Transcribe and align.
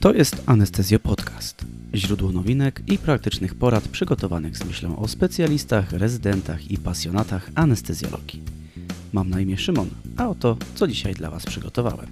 To 0.00 0.14
jest 0.14 0.42
Anestezjo 0.46 0.98
Podcast. 0.98 1.64
Źródło 1.94 2.32
nowinek 2.32 2.82
i 2.86 2.98
praktycznych 2.98 3.54
porad 3.54 3.88
przygotowanych 3.88 4.56
z 4.56 4.64
myślą 4.64 4.98
o 4.98 5.08
specjalistach, 5.08 5.92
rezydentach 5.92 6.70
i 6.70 6.78
pasjonatach 6.78 7.50
anestezjologii. 7.54 8.42
Mam 9.12 9.30
na 9.30 9.40
imię 9.40 9.58
Szymon, 9.58 9.90
a 10.16 10.28
oto 10.28 10.56
co 10.74 10.86
dzisiaj 10.86 11.14
dla 11.14 11.30
Was 11.30 11.46
przygotowałem. 11.46 12.06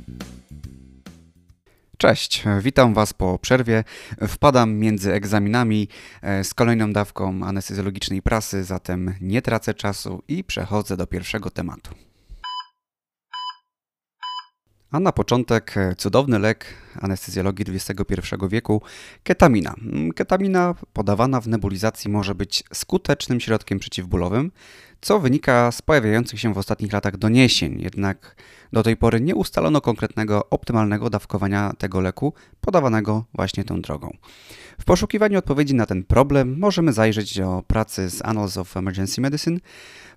Cześć, 1.98 2.44
witam 2.62 2.94
Was 2.94 3.12
po 3.12 3.38
przerwie. 3.38 3.84
Wpadam 4.28 4.74
między 4.74 5.12
egzaminami 5.12 5.88
e, 6.22 6.44
z 6.44 6.54
kolejną 6.54 6.92
dawką 6.92 7.42
anestezjologicznej 7.44 8.22
prasy, 8.22 8.64
zatem 8.64 9.14
nie 9.20 9.42
tracę 9.42 9.74
czasu 9.74 10.22
i 10.28 10.44
przechodzę 10.44 10.96
do 10.96 11.06
pierwszego 11.06 11.50
tematu. 11.50 12.07
A 14.90 15.00
na 15.00 15.12
początek 15.12 15.76
e, 15.76 15.94
cudowny 15.94 16.38
lek 16.38 16.64
anestezjologii 17.00 17.66
XXI 17.68 18.14
wieku 18.48 18.82
ketamina. 19.22 19.74
Mm, 19.82 20.12
ketamina 20.12 20.74
podawana 20.92 21.40
w 21.40 21.48
nebulizacji 21.48 22.10
może 22.10 22.34
być 22.34 22.64
skutecznym 22.72 23.40
środkiem 23.40 23.78
przeciwbólowym, 23.78 24.50
co 25.00 25.20
wynika 25.20 25.72
z 25.72 25.82
pojawiających 25.82 26.40
się 26.40 26.54
w 26.54 26.58
ostatnich 26.58 26.92
latach 26.92 27.16
doniesień. 27.16 27.80
Jednak 27.82 28.36
do 28.72 28.82
tej 28.82 28.96
pory 28.96 29.20
nie 29.20 29.34
ustalono 29.34 29.80
konkretnego, 29.80 30.50
optymalnego 30.50 31.10
dawkowania 31.10 31.72
tego 31.78 32.00
leku 32.00 32.32
podawanego 32.60 33.24
właśnie 33.34 33.64
tą 33.64 33.80
drogą. 33.80 34.16
W 34.80 34.84
poszukiwaniu 34.84 35.38
odpowiedzi 35.38 35.74
na 35.74 35.86
ten 35.86 36.04
problem 36.04 36.58
możemy 36.58 36.92
zajrzeć 36.92 37.38
do 37.38 37.62
pracy 37.66 38.10
z 38.10 38.24
Annals 38.24 38.56
of 38.56 38.76
Emergency 38.76 39.20
Medicine, 39.20 39.58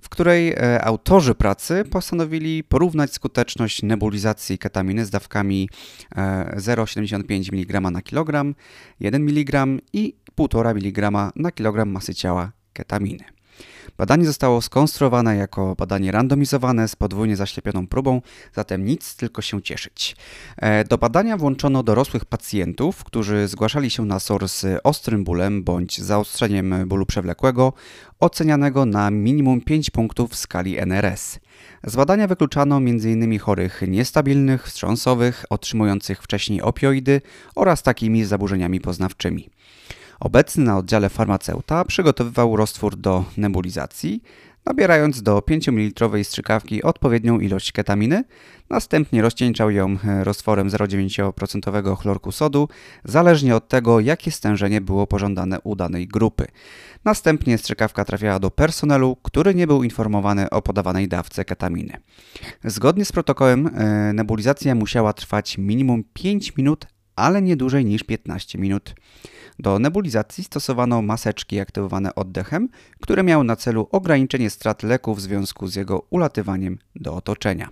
w 0.02 0.10
której 0.10 0.52
e, 0.52 0.86
autorzy 0.86 1.36
pracy 1.36 1.84
postanowili 1.90 2.64
porównać 2.64 3.14
skuteczność 3.14 3.84
nebulizacji 3.84 4.58
ketaminy 4.58 5.06
z 5.06 5.10
dawkami 5.10 5.70
0,75 6.16 7.54
mg 7.54 7.82
na 7.82 8.02
kilogram, 8.02 8.56
1 9.00 9.22
mg 9.30 9.66
i 9.94 10.16
1,5 10.38 10.76
mg 10.76 11.32
na 11.36 11.52
kilogram 11.52 11.90
masy 11.90 12.16
ciała 12.16 12.52
ketaminy. 12.74 13.41
Badanie 13.98 14.26
zostało 14.26 14.62
skonstruowane 14.62 15.36
jako 15.36 15.76
badanie 15.76 16.12
randomizowane 16.12 16.88
z 16.88 16.96
podwójnie 16.96 17.36
zaślepioną 17.36 17.88
próbą, 17.88 18.22
zatem 18.54 18.86
nic, 18.86 19.16
tylko 19.16 19.42
się 19.42 19.62
cieszyć. 19.62 20.16
E, 20.58 20.84
do 20.84 20.98
badania 20.98 21.38
włączono 21.38 21.84
dorosłych 21.84 22.26
pacjentów, 22.26 23.04
którzy 23.04 23.48
zgłaszali 23.48 23.90
się 23.90 24.06
na 24.06 24.20
SOR 24.20 24.50
z 24.50 24.66
ostrym 24.84 25.24
bólem 25.24 25.64
bądź 25.64 26.02
zaostrzeniem 26.02 26.88
bólu 26.88 27.06
przewlekłego, 27.06 27.74
ocenianego 28.20 28.86
na 28.86 29.12
minimum 29.12 29.62
5 29.62 29.90
punktów 29.90 30.32
w 30.32 30.36
skali 30.36 30.78
NRS. 30.78 31.40
Z 31.84 31.96
badania 31.96 32.28
wykluczano 32.28 32.78
m.in. 32.78 33.40
chorych 33.40 33.82
niestabilnych, 33.88 34.68
wstrząsowych, 34.68 35.46
otrzymujących 35.50 36.24
wcześniej 36.24 36.62
opioidy 36.62 37.22
oraz 37.56 37.84
takimi 37.84 38.26
zaburzeniami 38.26 38.82
poznawczymi. 38.82 39.50
Obecny 40.22 40.64
na 40.64 40.78
oddziale 40.78 41.10
farmaceuta 41.10 41.86
przygotowywał 41.86 42.56
roztwór 42.56 42.96
do 42.96 43.26
nebulizacji, 43.38 44.24
nabierając 44.66 45.24
do 45.24 45.42
5 45.42 45.68
ml 45.68 46.24
strzykawki 46.24 46.84
odpowiednią 46.84 47.40
ilość 47.40 47.72
ketaminy, 47.72 48.24
następnie 48.70 49.22
rozcieńczał 49.22 49.72
ją 49.72 49.98
e, 50.06 50.24
roztworem 50.24 50.70
0,9% 50.70 51.98
chlorku 51.98 52.32
sodu, 52.32 52.70
zależnie 53.04 53.56
od 53.56 53.68
tego, 53.68 54.00
jakie 54.00 54.32
stężenie 54.32 54.82
było 54.82 55.08
pożądane 55.08 55.60
u 55.64 55.76
danej 55.76 56.08
grupy. 56.08 56.46
Następnie 57.06 57.58
strzykawka 57.58 58.06
trafiała 58.06 58.40
do 58.40 58.52
personelu, 58.52 59.18
który 59.22 59.56
nie 59.56 59.68
był 59.68 59.84
informowany 59.84 60.50
o 60.50 60.62
podawanej 60.62 61.08
dawce 61.08 61.46
ketaminy. 61.46 61.98
Zgodnie 62.64 63.06
z 63.06 63.12
protokołem 63.12 63.68
e, 63.68 64.14
nebulizacja 64.14 64.76
musiała 64.76 65.14
trwać 65.14 65.58
minimum 65.58 66.04
5 66.14 66.58
minut, 66.58 66.88
ale 67.16 67.42
nie 67.42 67.56
dłużej 67.56 67.86
niż 67.86 68.04
15 68.04 68.60
minut. 68.60 68.96
Do 69.60 69.80
nebulizacji 69.80 70.44
stosowano 70.44 71.02
maseczki 71.02 71.60
aktywowane 71.60 72.16
oddechem, 72.16 72.70
które 73.02 73.24
miały 73.24 73.44
na 73.44 73.56
celu 73.56 73.88
ograniczenie 73.92 74.50
strat 74.50 74.84
leku 74.84 75.16
w 75.16 75.22
związku 75.22 75.68
z 75.68 75.76
jego 75.76 76.06
ulatywaniem 76.10 76.78
do 76.96 77.16
otoczenia. 77.16 77.70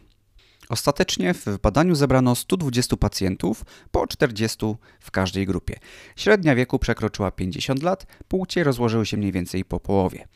Ostatecznie 0.69 1.33
w 1.33 1.45
badaniu 1.61 1.95
zebrano 1.95 2.35
120 2.35 2.97
pacjentów, 2.97 3.65
po 3.91 4.07
40 4.07 4.75
w 4.99 5.11
każdej 5.11 5.45
grupie. 5.45 5.75
Średnia 6.15 6.55
wieku 6.55 6.79
przekroczyła 6.79 7.31
50 7.31 7.83
lat, 7.83 8.05
płcie 8.27 8.63
rozłożyły 8.63 9.05
się 9.05 9.17
mniej 9.17 9.31
więcej 9.31 9.65
po 9.65 9.79
połowie. 9.79 10.27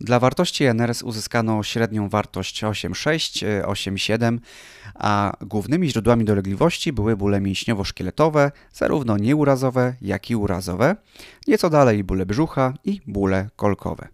Dla 0.00 0.18
wartości 0.20 0.64
NRS 0.64 1.02
uzyskano 1.02 1.62
średnią 1.62 2.08
wartość 2.08 2.64
8,6, 2.64 3.62
8,7, 3.62 4.38
a 4.94 5.32
głównymi 5.40 5.90
źródłami 5.90 6.24
dolegliwości 6.24 6.92
były 6.92 7.16
bóle 7.16 7.40
mięśniowo-szkieletowe, 7.40 8.50
zarówno 8.72 9.16
nieurazowe, 9.16 9.94
jak 10.00 10.30
i 10.30 10.36
urazowe, 10.36 10.96
nieco 11.48 11.70
dalej 11.70 12.04
bóle 12.04 12.26
brzucha 12.26 12.74
i 12.84 13.00
bóle 13.06 13.48
kolkowe. 13.56 14.08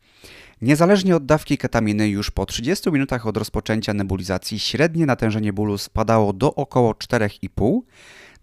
Niezależnie 0.63 1.17
od 1.17 1.27
dawki 1.27 1.59
ketaminy, 1.59 2.09
już 2.09 2.31
po 2.31 2.47
30 2.47 2.91
minutach 2.91 3.27
od 3.27 3.37
rozpoczęcia 3.37 3.95
nebulizacji 3.95 4.59
średnie 4.59 5.07
natężenie 5.07 5.53
bólu 5.53 5.79
spadało 5.79 6.33
do 6.33 6.55
około 6.55 6.93
4,5. 6.93 7.81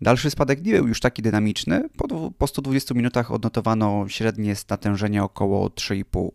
Dalszy 0.02 0.30
spadek 0.30 0.66
nie 0.66 0.74
był 0.74 0.88
już 0.88 1.00
taki 1.00 1.22
dynamiczny. 1.22 1.90
Po, 1.98 2.32
po 2.32 2.48
120 2.48 2.94
minutach 2.94 3.32
odnotowano 3.32 4.06
średnie 4.08 4.56
natężenie 4.70 5.24
około 5.24 5.68
3,5. 5.68 6.30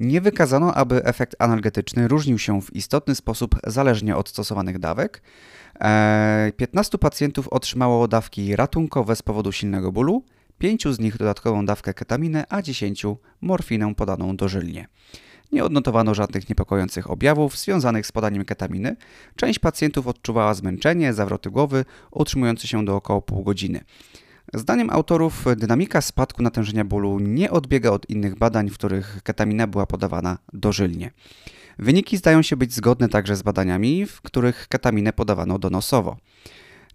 Nie 0.00 0.20
wykazano, 0.20 0.74
aby 0.74 1.04
efekt 1.04 1.36
analgetyczny 1.38 2.08
różnił 2.08 2.38
się 2.38 2.62
w 2.62 2.76
istotny 2.76 3.14
sposób 3.14 3.54
zależnie 3.66 4.16
od 4.16 4.28
stosowanych 4.28 4.78
dawek. 4.78 5.22
15 6.56 6.94
e, 6.94 6.98
pacjentów 6.98 7.48
otrzymało 7.48 8.08
dawki 8.08 8.56
ratunkowe 8.56 9.16
z 9.16 9.22
powodu 9.22 9.52
silnego 9.52 9.92
bólu, 9.92 10.24
5 10.58 10.88
z 10.88 10.98
nich 10.98 11.16
dodatkową 11.16 11.66
dawkę 11.66 11.94
ketaminy, 11.94 12.44
a 12.48 12.62
10 12.62 13.06
morfinę 13.40 13.94
podaną 13.94 14.36
dożylnie. 14.36 14.88
Nie 15.52 15.64
odnotowano 15.64 16.14
żadnych 16.14 16.48
niepokojących 16.48 17.10
objawów 17.10 17.58
związanych 17.58 18.06
z 18.06 18.12
podaniem 18.12 18.44
ketaminy. 18.44 18.96
Część 19.36 19.58
pacjentów 19.58 20.06
odczuwała 20.06 20.54
zmęczenie, 20.54 21.12
zawroty 21.12 21.50
głowy, 21.50 21.84
utrzymujące 22.10 22.68
się 22.68 22.84
do 22.84 22.96
około 22.96 23.22
pół 23.22 23.44
godziny. 23.44 23.80
Zdaniem 24.54 24.90
autorów 24.90 25.44
dynamika 25.56 26.00
spadku 26.00 26.42
natężenia 26.42 26.84
bólu 26.84 27.18
nie 27.18 27.50
odbiega 27.50 27.90
od 27.90 28.10
innych 28.10 28.38
badań, 28.38 28.70
w 28.70 28.74
których 28.74 29.20
ketamina 29.22 29.66
była 29.66 29.86
podawana 29.86 30.38
dożylnie. 30.52 31.10
Wyniki 31.78 32.16
zdają 32.16 32.42
się 32.42 32.56
być 32.56 32.72
zgodne 32.74 33.08
także 33.08 33.36
z 33.36 33.42
badaniami, 33.42 34.06
w 34.06 34.20
których 34.20 34.68
ketaminę 34.68 35.12
podawano 35.12 35.58
donosowo. 35.58 36.16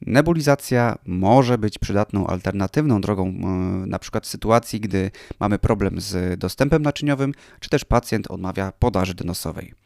Nebulizacja 0.02 0.98
może 1.06 1.58
być 1.58 1.80
przydatną 1.80 2.28
alternatywną 2.28 3.02
drogą, 3.02 3.28
e, 3.28 3.48
na 3.88 4.00
przykład 4.00 4.26
w 4.26 4.30
sytuacji, 4.30 4.80
gdy 4.80 5.12
mamy 5.40 5.60
problem 5.60 6.02
z 6.02 6.40
dostępem 6.40 6.82
naczyniowym, 6.82 7.34
czy 7.60 7.70
też 7.70 7.86
pacjent 7.86 8.32
odmawia 8.32 8.72
podaży 8.80 9.14
donosowej. 9.14 9.81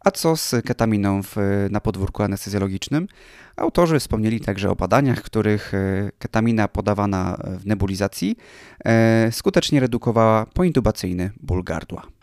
A 0.00 0.10
co 0.10 0.36
z 0.36 0.54
ketaminą 0.64 1.22
w, 1.22 1.36
na 1.70 1.80
podwórku 1.80 2.22
anestezjologicznym? 2.22 3.08
Autorzy 3.56 3.98
wspomnieli 3.98 4.40
także 4.40 4.70
o 4.70 4.76
badaniach, 4.76 5.22
których 5.22 5.74
e, 5.74 6.10
ketamina 6.18 6.68
podawana 6.68 7.36
w 7.44 7.66
nebulizacji 7.66 8.36
e, 8.84 9.28
skutecznie 9.32 9.80
redukowała 9.80 10.46
pointubacyjny 10.46 11.30
ból 11.40 11.64
gardła. 11.64 12.17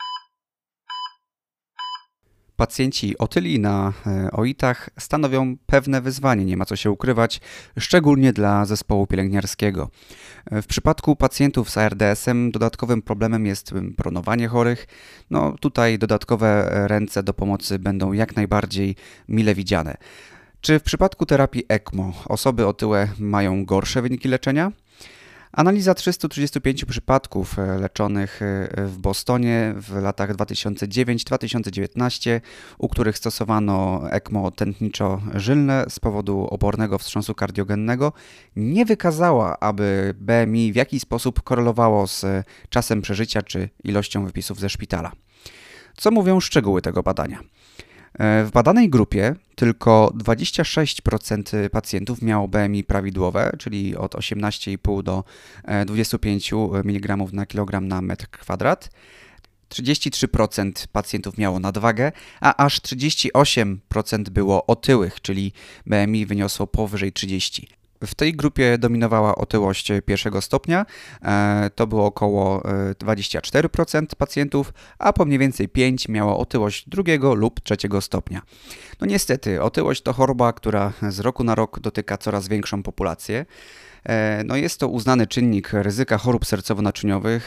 Pacjenci 2.56 3.18
otyli 3.18 3.60
na 3.60 3.92
e, 4.06 4.30
OIT-ach 4.30 4.90
stanowią 4.98 5.56
pewne 5.66 6.00
wyzwanie, 6.00 6.44
nie 6.44 6.56
ma 6.56 6.64
co 6.64 6.76
się 6.76 6.90
ukrywać, 6.90 7.40
szczególnie 7.78 8.32
dla 8.32 8.64
zespołu 8.64 9.06
pielęgniarskiego. 9.06 9.90
E, 10.50 10.62
w 10.62 10.66
przypadku 10.66 11.16
pacjentów 11.16 11.70
z 11.70 11.76
ARDS-em 11.78 12.50
dodatkowym 12.50 13.02
problemem 13.02 13.46
jest 13.46 13.74
pronowanie 13.96 14.48
chorych. 14.48 14.86
No 15.30 15.56
tutaj 15.60 15.98
dodatkowe 15.98 16.68
ręce 16.88 17.22
do 17.22 17.34
pomocy 17.34 17.78
będą 17.78 18.12
jak 18.12 18.36
najbardziej 18.36 18.96
mile 19.28 19.54
widziane. 19.54 19.96
Czy 20.60 20.78
w 20.78 20.82
przypadku 20.82 21.26
terapii 21.26 21.64
ECMO 21.68 22.12
osoby 22.28 22.66
otyłe 22.66 23.08
mają 23.18 23.64
gorsze 23.64 24.02
wyniki 24.02 24.28
leczenia? 24.28 24.72
Analiza 25.56 25.94
335 25.94 26.84
przypadków 26.84 27.58
e, 27.58 27.78
leczonych 27.78 28.42
e, 28.42 28.68
w 28.86 28.98
Bostonie 28.98 29.74
w 29.76 30.02
latach 30.02 30.36
2009-2019, 30.36 32.40
u 32.78 32.88
których 32.88 33.18
stosowano 33.18 34.02
ECMO 34.10 34.50
tętniczo-żylne 34.50 35.84
z 35.88 36.00
powodu 36.00 36.46
obornego 36.50 36.98
wstrząsu 36.98 37.34
kardiogennego, 37.34 38.12
nie 38.56 38.84
wykazała, 38.84 39.60
aby 39.60 40.14
BMI 40.20 40.72
w 40.72 40.76
jakiś 40.76 41.02
sposób 41.02 41.42
korelowało 41.42 42.06
z 42.06 42.26
czasem 42.68 43.02
przeżycia 43.02 43.42
czy 43.42 43.68
ilością 43.84 44.26
wypisów 44.26 44.60
ze 44.60 44.68
szpitala. 44.68 45.12
Co 45.96 46.10
mówią 46.10 46.40
szczegóły 46.40 46.82
tego 46.82 47.02
badania? 47.02 47.40
E, 48.18 48.44
w 48.44 48.50
badanej 48.50 48.90
grupie 48.90 49.34
tylko 49.54 50.12
26% 50.18 51.68
pacjentów 51.68 52.22
miało 52.22 52.48
BMI 52.48 52.84
prawidłowe, 52.84 53.52
czyli 53.58 53.96
od 53.96 54.14
18,5 54.14 55.02
do 55.02 55.24
25 55.86 56.52
e, 56.52 56.56
mg 56.84 57.16
na 57.32 57.46
kilogram 57.46 57.88
na 57.88 58.02
metr 58.02 58.28
kwadrat. 58.30 58.90
33% 59.68 60.86
pacjentów 60.92 61.38
miało 61.38 61.60
nadwagę, 61.60 62.12
a 62.40 62.64
aż 62.64 62.80
38% 62.80 64.28
było 64.28 64.66
otyłych, 64.66 65.20
czyli 65.20 65.52
BMI 65.86 66.26
wyniosło 66.26 66.66
powyżej 66.66 67.12
30. 67.12 67.68
W 68.04 68.14
tej 68.14 68.32
grupie 68.32 68.78
dominowała 68.78 69.34
otyłość 69.34 69.92
pierwszego 70.06 70.40
stopnia, 70.40 70.86
e, 71.22 71.70
to 71.74 71.86
było 71.86 72.04
około 72.04 72.62
24% 72.98 74.02
e, 74.02 74.16
pacjentów, 74.16 74.72
a 74.98 75.12
po 75.12 75.24
mniej 75.24 75.38
więcej 75.38 75.68
5 75.68 76.08
miało 76.08 76.38
otyłość 76.38 76.88
drugiego 76.88 77.34
lub 77.34 77.60
trzeciego 77.60 78.00
stopnia. 78.00 78.42
No 79.00 79.06
niestety, 79.06 79.62
otyłość 79.62 80.02
to 80.02 80.12
choroba, 80.12 80.52
która 80.52 80.92
z 81.08 81.20
roku 81.20 81.44
na 81.44 81.54
rok 81.54 81.80
dotyka 81.80 82.18
coraz 82.18 82.48
większą 82.48 82.82
populację. 82.82 83.46
E, 84.04 84.42
no 84.44 84.56
jest 84.56 84.80
to 84.80 84.88
uznany 84.88 85.26
czynnik 85.26 85.72
ryzyka 85.72 86.18
chorób 86.18 86.44
sercowo-naczyniowych. 86.44 87.40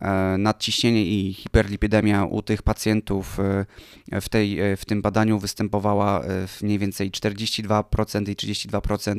E, 0.00 0.38
nadciśnienie 0.38 1.04
i 1.04 1.34
hiperlipidemia 1.34 2.24
u 2.24 2.42
tych 2.42 2.62
pacjentów 2.62 3.40
e, 3.40 4.20
w, 4.20 4.28
tej, 4.28 4.58
w 4.76 4.84
tym 4.84 5.02
badaniu 5.02 5.38
występowała 5.38 6.22
w 6.46 6.62
mniej 6.62 6.78
więcej 6.78 7.10
42% 7.10 8.28
i 8.28 8.36
32% 8.36 9.18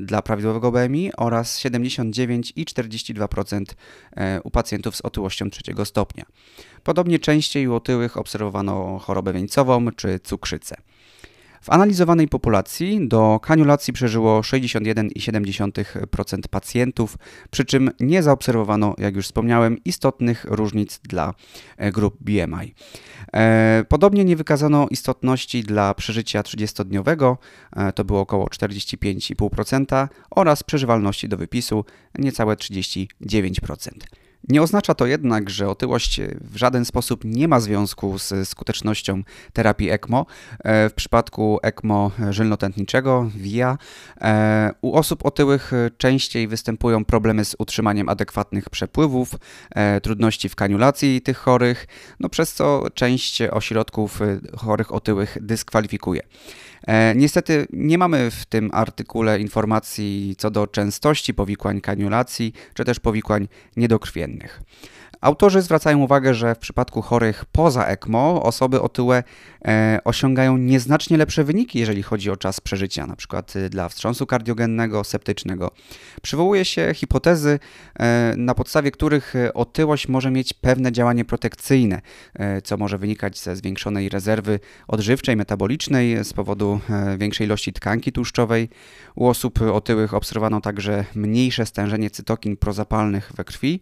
dla 0.00 0.22
prawidłowego 0.22 0.72
BMI 0.72 1.10
oraz 1.16 1.58
79 1.58 2.52
i 2.56 2.64
42% 2.64 3.64
u 4.44 4.50
pacjentów 4.50 4.96
z 4.96 5.00
otyłością 5.00 5.50
trzeciego 5.50 5.84
stopnia. 5.84 6.24
Podobnie 6.84 7.18
częściej 7.18 7.68
u 7.68 7.74
otyłych 7.74 8.16
obserwowano 8.16 8.98
chorobę 8.98 9.32
wieńcową 9.32 9.92
czy 9.96 10.20
cukrzycę. 10.20 10.76
W 11.60 11.70
analizowanej 11.70 12.28
populacji 12.28 13.08
do 13.08 13.40
kaniulacji 13.42 13.92
przeżyło 13.92 14.40
61,7% 14.40 16.38
pacjentów, 16.50 17.18
przy 17.50 17.64
czym 17.64 17.90
nie 18.00 18.22
zaobserwowano, 18.22 18.94
jak 18.98 19.16
już 19.16 19.26
wspomniałem, 19.26 19.84
istotnych 19.84 20.46
różnic 20.48 21.00
dla 21.08 21.34
e, 21.76 21.92
grup 21.92 22.16
BMI. 22.20 22.74
E, 23.32 23.84
podobnie 23.88 24.24
nie 24.24 24.36
wykazano 24.36 24.86
istotności 24.90 25.62
dla 25.62 25.94
przeżycia 25.94 26.42
30-dniowego, 26.42 27.36
e, 27.76 27.92
to 27.92 28.04
było 28.04 28.20
około 28.20 28.46
45,5% 28.46 30.08
oraz 30.30 30.62
przeżywalności 30.62 31.28
do 31.28 31.36
wypisu 31.36 31.84
niecałe 32.18 32.54
39%. 32.56 33.90
Nie 34.48 34.62
oznacza 34.62 34.94
to 34.94 35.06
jednak, 35.06 35.50
że 35.50 35.68
otyłość 35.68 36.20
w 36.40 36.56
żaden 36.56 36.84
sposób 36.84 37.20
nie 37.24 37.48
ma 37.48 37.60
związku 37.60 38.18
z 38.18 38.48
skutecznością 38.48 39.22
terapii 39.52 39.90
ECMO. 39.90 40.26
E, 40.64 40.88
w 40.88 40.92
przypadku 40.92 41.58
ECMO 41.62 42.10
żylnotętniczego, 42.30 43.30
VIA, 43.36 43.78
e, 44.20 44.70
u 44.80 44.94
osób 44.94 45.26
otyłych 45.26 45.72
częściej 45.98 46.48
występują 46.48 47.04
problemy 47.04 47.44
z 47.44 47.56
utrzymaniem 47.58 48.08
adekwatnych 48.08 48.70
przepływów, 48.70 49.34
e, 49.70 50.00
trudności 50.00 50.48
w 50.48 50.56
kaniulacji 50.56 51.20
tych 51.20 51.38
chorych, 51.38 51.86
no 52.20 52.28
przez 52.28 52.54
co 52.54 52.84
część 52.94 53.42
ośrodków 53.42 54.20
chorych 54.56 54.94
otyłych 54.94 55.38
dyskwalifikuje. 55.40 56.22
Niestety 57.14 57.66
nie 57.72 57.98
mamy 57.98 58.30
w 58.30 58.46
tym 58.46 58.70
artykule 58.72 59.40
informacji 59.40 60.34
co 60.38 60.50
do 60.50 60.66
częstości 60.66 61.34
powikłań 61.34 61.80
kaniulacji 61.80 62.52
czy 62.74 62.84
też 62.84 63.00
powikłań 63.00 63.48
niedokrwiennych. 63.76 64.29
Autorzy 65.20 65.62
zwracają 65.62 65.98
uwagę, 65.98 66.34
że 66.34 66.54
w 66.54 66.58
przypadku 66.58 67.02
chorych 67.02 67.44
poza 67.52 67.86
ECMO 67.86 68.42
osoby 68.42 68.80
otyłe 68.80 69.22
e, 69.64 69.98
osiągają 70.04 70.56
nieznacznie 70.56 71.16
lepsze 71.16 71.44
wyniki, 71.44 71.78
jeżeli 71.78 72.02
chodzi 72.02 72.30
o 72.30 72.36
czas 72.36 72.60
przeżycia, 72.60 73.04
np. 73.04 73.42
Y, 73.56 73.70
dla 73.70 73.88
wstrząsu 73.88 74.26
kardiogennego, 74.26 75.04
septycznego. 75.04 75.70
Przywołuje 76.22 76.64
się 76.64 76.92
hipotezy, 76.94 77.58
e, 77.98 78.34
na 78.36 78.54
podstawie 78.54 78.90
których 78.90 79.36
y, 79.36 79.52
otyłość 79.52 80.08
może 80.08 80.30
mieć 80.30 80.52
pewne 80.52 80.92
działanie 80.92 81.24
protekcyjne, 81.24 82.00
e, 82.34 82.62
co 82.62 82.76
może 82.76 82.98
wynikać 82.98 83.38
ze 83.38 83.56
zwiększonej 83.56 84.08
rezerwy 84.08 84.60
odżywczej, 84.88 85.36
metabolicznej 85.36 86.24
z 86.24 86.32
powodu 86.32 86.80
e, 86.90 87.18
większej 87.18 87.46
ilości 87.46 87.72
tkanki 87.72 88.12
tłuszczowej. 88.12 88.68
U 89.14 89.26
osób 89.26 89.62
otyłych 89.62 90.14
obserwowano 90.14 90.60
także 90.60 91.04
mniejsze 91.14 91.66
stężenie 91.66 92.10
cytokin 92.10 92.56
prozapalnych 92.56 93.32
we 93.36 93.44
krwi. 93.44 93.80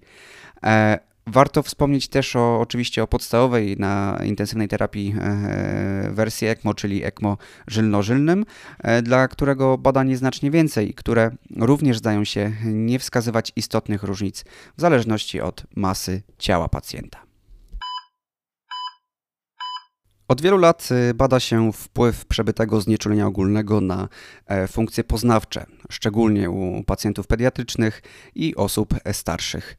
E, 0.64 1.08
Warto 1.31 1.62
wspomnieć 1.62 2.08
też 2.08 2.37
o, 2.37 2.60
oczywiście 2.60 3.02
o 3.02 3.06
podstawowej 3.06 3.76
na 3.78 4.19
intensywnej 4.25 4.69
terapii 4.69 5.14
e, 5.20 6.10
wersji 6.12 6.49
ECMO, 6.49 6.75
czyli 6.75 7.05
ECMO 7.05 7.37
żylnożylnym, 7.66 8.44
e, 8.78 9.02
dla 9.02 9.28
którego 9.28 9.78
badań 9.78 10.10
jest 10.10 10.19
znacznie 10.19 10.50
więcej, 10.50 10.94
które 10.94 11.31
również 11.56 11.99
zdają 11.99 12.25
się 12.25 12.52
nie 12.64 12.99
wskazywać 12.99 13.52
istotnych 13.56 14.02
różnic 14.02 14.44
w 14.76 14.81
zależności 14.81 15.40
od 15.40 15.62
masy 15.76 16.22
ciała 16.38 16.69
pacjenta. 16.69 17.27
Od 20.28 20.40
wielu 20.42 20.58
lat 20.58 20.88
e, 20.90 21.14
bada 21.14 21.40
się 21.40 21.72
wpływ 21.72 22.26
przebytego 22.26 22.80
znieczulenia 22.80 23.26
ogólnego 23.26 23.80
na 23.80 24.08
funkcje 24.69 25.04
poznawcze, 25.04 25.66
szczególnie 25.90 26.50
u 26.50 26.84
pacjentów 26.84 27.26
pediatrycznych 27.26 28.02
i 28.34 28.56
osób 28.56 28.94
starszych. 29.12 29.76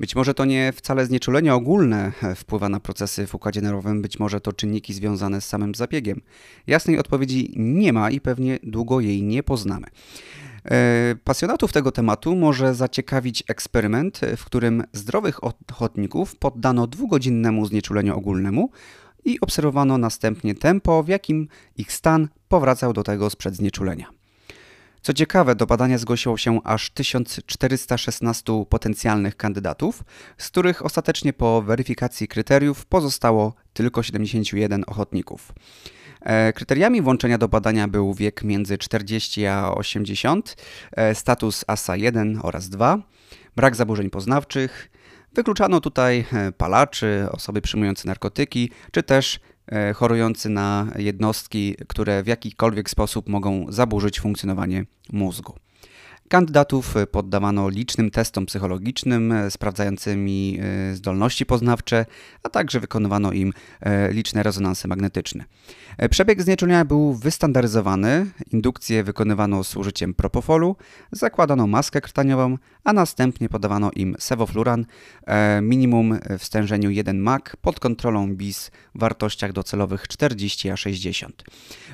Być 0.00 0.16
może 0.16 0.34
to 0.34 0.44
nie 0.44 0.72
wcale 0.72 1.06
znieczulenie 1.06 1.54
ogólne 1.54 2.12
wpływa 2.36 2.68
na 2.68 2.80
procesy 2.80 3.26
w 3.26 3.34
układzie 3.34 3.60
nerwowym, 3.60 4.02
być 4.02 4.18
może 4.18 4.40
to 4.40 4.52
czynniki 4.52 4.94
związane 4.94 5.40
z 5.40 5.46
samym 5.46 5.74
zabiegiem. 5.74 6.20
Jasnej 6.66 6.98
odpowiedzi 6.98 7.52
nie 7.56 7.92
ma 7.92 8.10
i 8.10 8.20
pewnie 8.20 8.58
długo 8.62 9.00
jej 9.00 9.22
nie 9.22 9.42
poznamy. 9.42 9.86
E, 10.70 11.14
pasjonatów 11.24 11.72
tego 11.72 11.92
tematu 11.92 12.36
może 12.36 12.74
zaciekawić 12.74 13.44
eksperyment, 13.48 14.20
w 14.36 14.44
którym 14.44 14.84
zdrowych 14.92 15.44
ochotników 15.44 16.36
poddano 16.36 16.86
dwugodzinnemu 16.86 17.66
znieczuleniu 17.66 18.16
ogólnemu 18.16 18.70
i 19.24 19.40
obserwowano 19.40 19.98
następnie 19.98 20.54
tempo, 20.54 21.02
w 21.02 21.08
jakim 21.08 21.48
ich 21.76 21.92
stan 21.92 22.28
powracał 22.48 22.92
do 22.92 23.02
tego 23.02 23.30
sprzed 23.30 23.56
znieczulenia. 23.56 24.06
Co 25.02 25.12
ciekawe, 25.12 25.54
do 25.54 25.66
badania 25.66 25.98
zgłosiło 25.98 26.36
się 26.36 26.60
aż 26.64 26.90
1416 26.90 28.64
potencjalnych 28.68 29.36
kandydatów, 29.36 30.04
z 30.38 30.48
których 30.48 30.84
ostatecznie 30.84 31.32
po 31.32 31.62
weryfikacji 31.62 32.28
kryteriów 32.28 32.86
pozostało 32.86 33.54
tylko 33.72 34.02
71 34.02 34.84
ochotników. 34.86 35.52
E, 36.20 36.52
kryteriami 36.52 37.02
włączenia 37.02 37.38
do 37.38 37.48
badania 37.48 37.88
był 37.88 38.14
wiek 38.14 38.44
między 38.44 38.78
40 38.78 39.46
a 39.46 39.74
80, 39.74 40.56
e, 40.92 41.14
status 41.14 41.64
ASA 41.66 41.96
1 41.96 42.40
oraz 42.42 42.68
2, 42.68 42.98
brak 43.56 43.76
zaburzeń 43.76 44.10
poznawczych. 44.10 44.90
Wykluczano 45.34 45.80
tutaj 45.80 46.24
e, 46.32 46.52
palaczy, 46.52 47.26
osoby 47.30 47.60
przyjmujące 47.60 48.08
narkotyki, 48.08 48.70
czy 48.92 49.02
też 49.02 49.40
E, 49.72 49.92
chorujący 49.92 50.48
na 50.48 50.86
jednostki, 50.96 51.76
które 51.88 52.22
w 52.22 52.26
jakikolwiek 52.26 52.90
sposób 52.90 53.28
mogą 53.28 53.66
zaburzyć 53.68 54.20
funkcjonowanie 54.20 54.84
mózgu. 55.12 55.54
Kandydatów 56.28 56.94
poddawano 57.10 57.68
licznym 57.68 58.10
testom 58.10 58.46
psychologicznym 58.46 59.32
e, 59.32 59.50
sprawdzającymi 59.50 60.58
e, 60.60 60.94
zdolności 60.94 61.46
poznawcze, 61.46 62.06
a 62.42 62.48
także 62.48 62.80
wykonywano 62.80 63.32
im 63.32 63.52
liczne 64.10 64.42
rezonanse 64.42 64.88
magnetyczne. 64.88 65.44
Przebieg 66.10 66.42
znieczulenia 66.42 66.84
był 66.84 67.14
wystandaryzowany, 67.14 68.26
indukcję 68.52 69.04
wykonywano 69.04 69.64
z 69.64 69.76
użyciem 69.76 70.14
propofolu, 70.14 70.76
zakładano 71.12 71.66
maskę 71.66 72.00
krtaniową, 72.00 72.58
a 72.84 72.92
następnie 72.92 73.48
podawano 73.48 73.90
im 73.96 74.16
sewofluran, 74.18 74.86
e, 75.26 75.60
minimum 75.60 76.18
w 76.38 76.44
stężeniu 76.44 76.90
1 76.90 77.20
MAC 77.20 77.42
pod 77.62 77.80
kontrolą 77.80 78.34
BIS 78.34 78.70
w 78.94 78.98
wartościach 78.98 79.52
docelowych 79.52 80.08
40 80.08 80.70
a 80.70 80.76
60. 80.76 81.44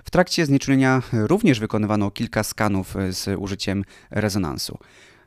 W 0.05 0.11
trakcie 0.11 0.47
znieczulenia 0.47 1.03
również 1.13 1.61
wykonywano 1.61 2.11
kilka 2.11 2.43
skanów 2.43 2.95
z 3.11 3.41
użyciem 3.41 3.85
rezonansu. 4.21 4.79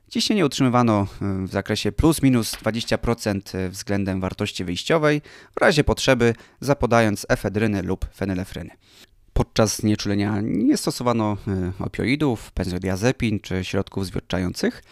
Ciśnienie 0.09 0.45
utrzymywano 0.45 1.07
w 1.21 1.51
zakresie 1.51 1.91
plus 1.91 2.21
minus 2.21 2.51
20% 2.55 3.69
względem 3.69 4.21
wartości 4.21 4.63
wyjściowej, 4.65 5.21
w 5.57 5.62
razie 5.62 5.83
potrzeby 5.83 6.35
zapodając 6.59 7.25
efedryny 7.29 7.81
lub 7.81 8.05
fenylefryny. 8.15 8.69
Podczas 9.33 9.77
znieczulenia 9.77 10.38
nie 10.41 10.77
stosowano 10.77 11.38
e, 11.47 11.83
opioidów, 11.83 12.51
benzodiazepin 12.55 13.39
czy 13.39 13.63
środków 13.63 14.05
zwietrzających. 14.05 14.83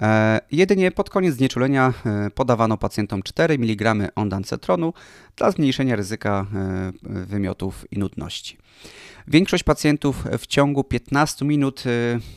E, 0.00 0.40
jedynie 0.52 0.90
pod 0.90 1.10
koniec 1.10 1.34
znieczulenia 1.34 1.92
e, 2.06 2.30
podawano 2.30 2.76
pacjentom 2.76 3.22
4 3.22 3.54
mg 3.54 3.94
ondancetronu 4.14 4.92
dla 5.36 5.50
zmniejszenia 5.50 5.96
ryzyka 5.96 6.46
wymiotów 7.02 7.92
i 7.92 7.98
nudności. 7.98 8.56
Większość 9.28 9.64
pacjentów 9.64 10.24
w 10.38 10.46
ciągu 10.46 10.84
15 10.84 11.44
minut 11.44 11.84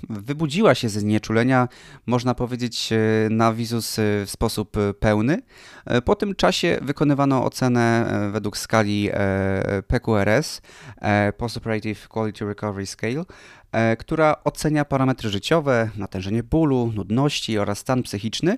wybudziła 0.10 0.76
się 0.76 0.90
ze 0.90 1.00
znieczulenia, 1.00 1.68
można 2.06 2.36
powiedzieć, 2.36 2.90
na 3.30 3.54
wizus 3.54 3.98
w 4.00 4.30
sposób 4.30 4.78
pełny. 5.00 5.42
Po 6.06 6.16
tym 6.16 6.36
czasie 6.36 6.80
wykonywano 6.82 7.46
ocenę 7.46 8.06
według 8.32 8.58
skali 8.58 9.10
PQRS, 9.88 10.62
Postoperative 11.38 12.08
Quality 12.08 12.46
Recovery 12.46 12.86
Scale, 12.86 13.26
która 14.00 14.36
ocenia 14.44 14.86
parametry 14.86 15.30
życiowe, 15.30 15.90
natężenie 15.98 16.44
bólu, 16.44 16.92
nudności 16.96 17.58
oraz 17.58 17.80
stan 17.80 18.04
psychiczny, 18.04 18.58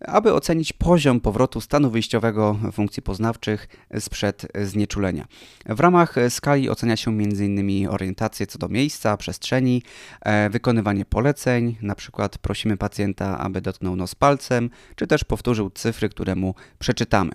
aby 0.00 0.32
ocenić 0.32 0.72
poziom 0.72 1.20
powrotu 1.20 1.60
stanu 1.60 1.90
wyjściowego 1.90 2.58
funkcji 2.72 3.02
poznawczych 3.02 3.68
sprzed 3.98 4.46
znieczulenia. 4.64 5.26
W 5.66 5.80
ramach 5.80 6.16
skali 6.28 6.70
ocenia 6.70 6.96
się 6.96 7.10
m.in. 7.10 7.88
orientację 7.88 8.46
co 8.46 8.58
do 8.58 8.68
miejsca, 8.68 9.16
przestrzeni, 9.16 9.82
e, 10.20 10.50
wykonywanie 10.50 11.04
poleceń, 11.04 11.76
na 11.82 11.94
przykład 11.94 12.38
prosimy 12.38 12.76
pacjenta, 12.76 13.38
aby 13.38 13.60
dotknął 13.60 13.96
nos 13.96 14.14
palcem, 14.14 14.70
czy 14.96 15.06
też 15.06 15.24
powtórzył 15.24 15.70
cyfry, 15.70 16.08
które 16.08 16.34
mu 16.34 16.54
przeczytamy. 16.78 17.32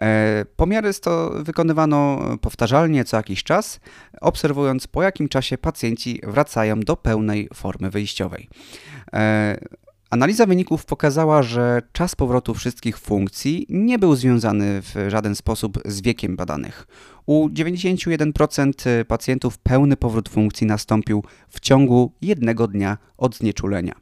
E, 0.00 0.44
pomiary 0.56 0.94
to 0.94 1.30
wykonywano 1.42 2.20
powtarzalnie 2.40 3.04
co 3.04 3.16
jakiś 3.16 3.42
czas, 3.44 3.80
obserwując 4.20 4.86
po 4.86 5.02
jakim 5.02 5.28
czasie 5.28 5.58
pacjenci 5.58 6.20
wracają 6.22 6.80
do 6.80 6.96
pełnej 6.96 7.48
formy 7.54 7.90
wyjściowej. 7.90 8.48
E, 9.12 9.58
Analiza 10.12 10.46
wyników 10.46 10.84
pokazała, 10.84 11.42
że 11.42 11.82
czas 11.92 12.14
powrotu 12.14 12.54
wszystkich 12.54 12.98
funkcji 12.98 13.66
nie 13.68 13.98
był 13.98 14.16
związany 14.16 14.82
w 14.82 14.94
żaden 15.08 15.34
sposób 15.34 15.78
z 15.84 16.00
wiekiem 16.00 16.36
badanych. 16.36 16.86
U 17.26 17.48
91% 17.48 19.04
pacjentów 19.04 19.58
pełny 19.58 19.96
powrót 19.96 20.28
funkcji 20.28 20.66
nastąpił 20.66 21.24
w 21.48 21.60
ciągu 21.60 22.12
jednego 22.22 22.68
dnia 22.68 22.98
od 23.16 23.36
znieczulenia. 23.36 23.94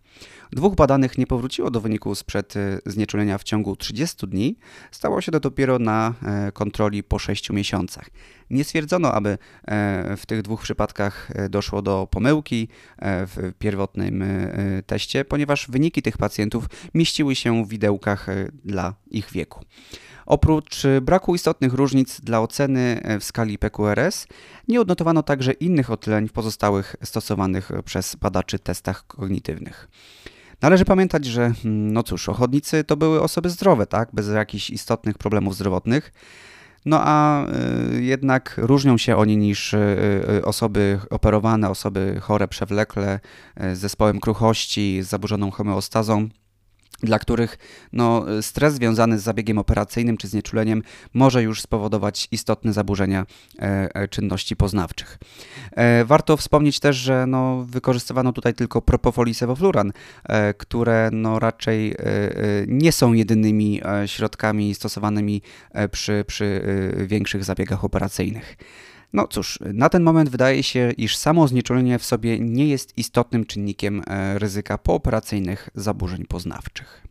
Dwóch 0.52 0.74
badanych 0.74 1.18
nie 1.18 1.26
powróciło 1.26 1.70
do 1.70 1.80
wyniku 1.80 2.14
sprzed 2.14 2.56
e, 2.56 2.78
znieczulenia 2.86 3.38
w 3.38 3.42
ciągu 3.42 3.76
30 3.76 4.26
dni. 4.26 4.56
Stało 4.90 5.20
się 5.20 5.32
to 5.32 5.40
dopiero 5.40 5.78
na 5.78 6.14
e, 6.22 6.52
kontroli 6.52 7.02
po 7.02 7.18
6 7.18 7.50
miesiącach. 7.50 8.10
Nie 8.50 8.64
stwierdzono, 8.64 9.12
aby 9.12 9.28
e, 9.30 10.16
w 10.16 10.26
tych 10.26 10.42
dwóch 10.42 10.62
przypadkach 10.62 11.32
doszło 11.50 11.82
do 11.82 12.08
pomyłki 12.10 12.68
w 13.02 13.52
pierwotnym 13.58 14.24
teście, 14.86 15.24
ponieważ 15.24 15.66
wyniki 15.70 16.02
tych 16.02 16.18
pacjentów 16.18 16.64
mieściły 16.94 17.34
się 17.34 17.64
w 17.64 17.68
widełkach 17.68 18.26
dla 18.64 18.94
ich 19.10 19.32
wieku. 19.32 19.64
Oprócz 20.30 20.82
braku 21.02 21.34
istotnych 21.34 21.74
różnic 21.74 22.20
dla 22.20 22.40
oceny 22.40 23.00
w 23.20 23.24
skali 23.24 23.58
PQRS, 23.58 24.26
nie 24.68 24.80
odnotowano 24.80 25.22
także 25.22 25.52
innych 25.52 25.90
odtyleń 25.90 26.28
w 26.28 26.32
pozostałych 26.32 26.96
stosowanych 27.02 27.70
przez 27.84 28.14
badaczy 28.16 28.58
testach 28.58 29.06
kognitywnych. 29.06 29.88
Należy 30.62 30.84
pamiętać, 30.84 31.24
że 31.24 31.42
mm, 31.42 31.92
no 31.92 32.02
cóż, 32.02 32.28
ochotnicy 32.28 32.84
to 32.84 32.96
były 32.96 33.22
osoby 33.22 33.50
zdrowe, 33.50 33.86
tak, 33.86 34.08
bez 34.12 34.28
jakichś 34.28 34.70
istotnych 34.70 35.18
problemów 35.18 35.54
zdrowotnych. 35.54 36.12
No 36.84 37.00
a 37.02 37.46
y, 37.96 38.02
jednak 38.02 38.54
różnią 38.62 38.98
się 38.98 39.16
oni 39.16 39.36
niż 39.36 39.74
osoby 40.44 41.00
operowane, 41.10 41.70
osoby 41.70 42.20
chore 42.20 42.48
przewlekle, 42.48 43.20
z 43.72 43.78
zespołem 43.78 44.20
kruchości, 44.20 45.02
z 45.02 45.08
zaburzoną 45.08 45.50
homeostazą 45.50 46.28
dla 47.02 47.18
których 47.18 47.58
no, 47.92 48.24
stres 48.40 48.74
związany 48.74 49.18
z 49.18 49.22
zabiegiem 49.22 49.58
operacyjnym 49.58 50.16
czy 50.16 50.28
znieczuleniem 50.28 50.82
może 51.14 51.42
już 51.42 51.62
spowodować 51.62 52.28
istotne 52.30 52.72
zaburzenia 52.72 53.26
e, 53.58 53.88
e, 53.94 54.08
czynności 54.08 54.56
poznawczych. 54.56 55.18
E, 55.72 56.04
warto 56.04 56.36
wspomnieć 56.36 56.80
też, 56.80 56.96
że 56.96 57.26
no, 57.26 57.64
wykorzystywano 57.68 58.32
tutaj 58.32 58.54
tylko 58.54 58.82
propofol 58.82 59.28
i 59.28 59.34
sevofluran, 59.34 59.92
e, 60.24 60.54
które 60.54 61.10
no, 61.12 61.38
raczej 61.38 61.92
e, 61.92 61.96
e, 61.98 62.34
nie 62.66 62.92
są 62.92 63.12
jedynymi 63.12 63.80
środkami 64.06 64.74
stosowanymi 64.74 65.42
przy, 65.90 66.24
przy 66.26 66.62
większych 66.96 67.44
zabiegach 67.44 67.84
operacyjnych. 67.84 68.56
No 69.12 69.26
cóż, 69.28 69.58
na 69.74 69.88
ten 69.88 70.02
moment 70.02 70.28
wydaje 70.28 70.62
się, 70.62 70.92
iż 70.96 71.16
samo 71.16 71.48
znieczulenie 71.48 71.98
w 71.98 72.04
sobie 72.04 72.38
nie 72.40 72.68
jest 72.68 72.98
istotnym 72.98 73.44
czynnikiem 73.44 74.02
e, 74.06 74.38
ryzyka 74.38 74.78
pooperacyjnych 74.78 75.70
zaburzeń 75.74 76.24
poznawczych. 76.24 77.09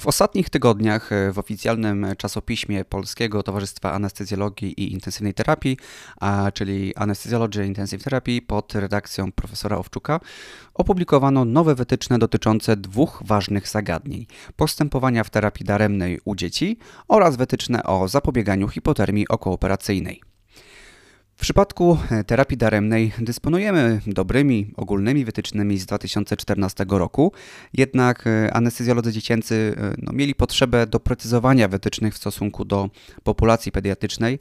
W 0.00 0.06
ostatnich 0.06 0.50
tygodniach 0.50 1.12
e, 1.12 1.32
w 1.32 1.38
oficjalnym 1.38 2.06
czasopiśmie 2.18 2.84
Polskiego 2.84 3.42
Towarzystwa 3.42 3.92
Anestezjologii 3.92 4.80
i 4.80 4.92
Intensywnej 4.92 5.34
Terapii, 5.34 5.76
a, 6.20 6.50
czyli 6.54 6.96
Anesthesiology 6.96 7.66
Intensive 7.66 8.04
Therapy 8.04 8.42
pod 8.46 8.74
redakcją 8.74 9.32
profesora 9.32 9.76
Owczuka, 9.76 10.20
opublikowano 10.74 11.44
nowe 11.44 11.74
wytyczne 11.74 12.18
dotyczące 12.18 12.76
dwóch 12.76 13.22
ważnych 13.24 13.68
zagadnień: 13.68 14.26
postępowania 14.56 15.24
w 15.24 15.30
terapii 15.30 15.66
daremnej 15.66 16.20
u 16.24 16.34
dzieci 16.34 16.78
oraz 17.08 17.36
wytyczne 17.36 17.82
o 17.82 18.08
zapobieganiu 18.08 18.68
hipotermii 18.68 19.28
okooperacyjnej. 19.28 20.29
W 21.40 21.42
przypadku 21.42 21.98
e, 22.10 22.24
terapii 22.24 22.56
daremnej 22.56 23.12
dysponujemy 23.18 24.00
dobrymi, 24.06 24.72
ogólnymi 24.76 25.24
wytycznymi 25.24 25.78
z 25.78 25.86
2014 25.86 26.86
roku, 26.88 27.32
jednak 27.72 28.26
e, 28.26 28.54
anestezjolodzy 28.54 29.12
dziecięcy 29.12 29.74
e, 29.76 29.94
no, 29.98 30.12
mieli 30.12 30.34
potrzebę 30.34 30.86
doprecyzowania 30.86 31.68
wytycznych 31.68 32.14
w 32.14 32.16
stosunku 32.16 32.64
do 32.64 32.90
populacji 33.22 33.72
pediatrycznej, 33.72 34.38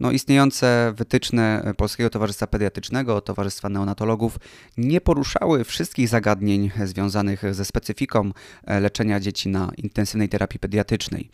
no, 0.00 0.10
istniejące 0.10 0.92
wytyczne 0.96 1.72
Polskiego 1.76 2.10
Towarzystwa 2.10 2.46
Pediatrycznego, 2.46 3.20
Towarzystwa 3.20 3.68
Neonatologów 3.68 4.38
nie 4.76 5.00
poruszały 5.00 5.64
wszystkich 5.64 6.08
zagadnień 6.08 6.70
związanych 6.84 7.54
ze 7.54 7.64
specyfiką 7.64 8.30
e, 8.64 8.80
leczenia 8.80 9.20
dzieci 9.20 9.48
na 9.48 9.72
intensywnej 9.76 10.28
terapii 10.28 10.60
pediatrycznej. 10.60 11.30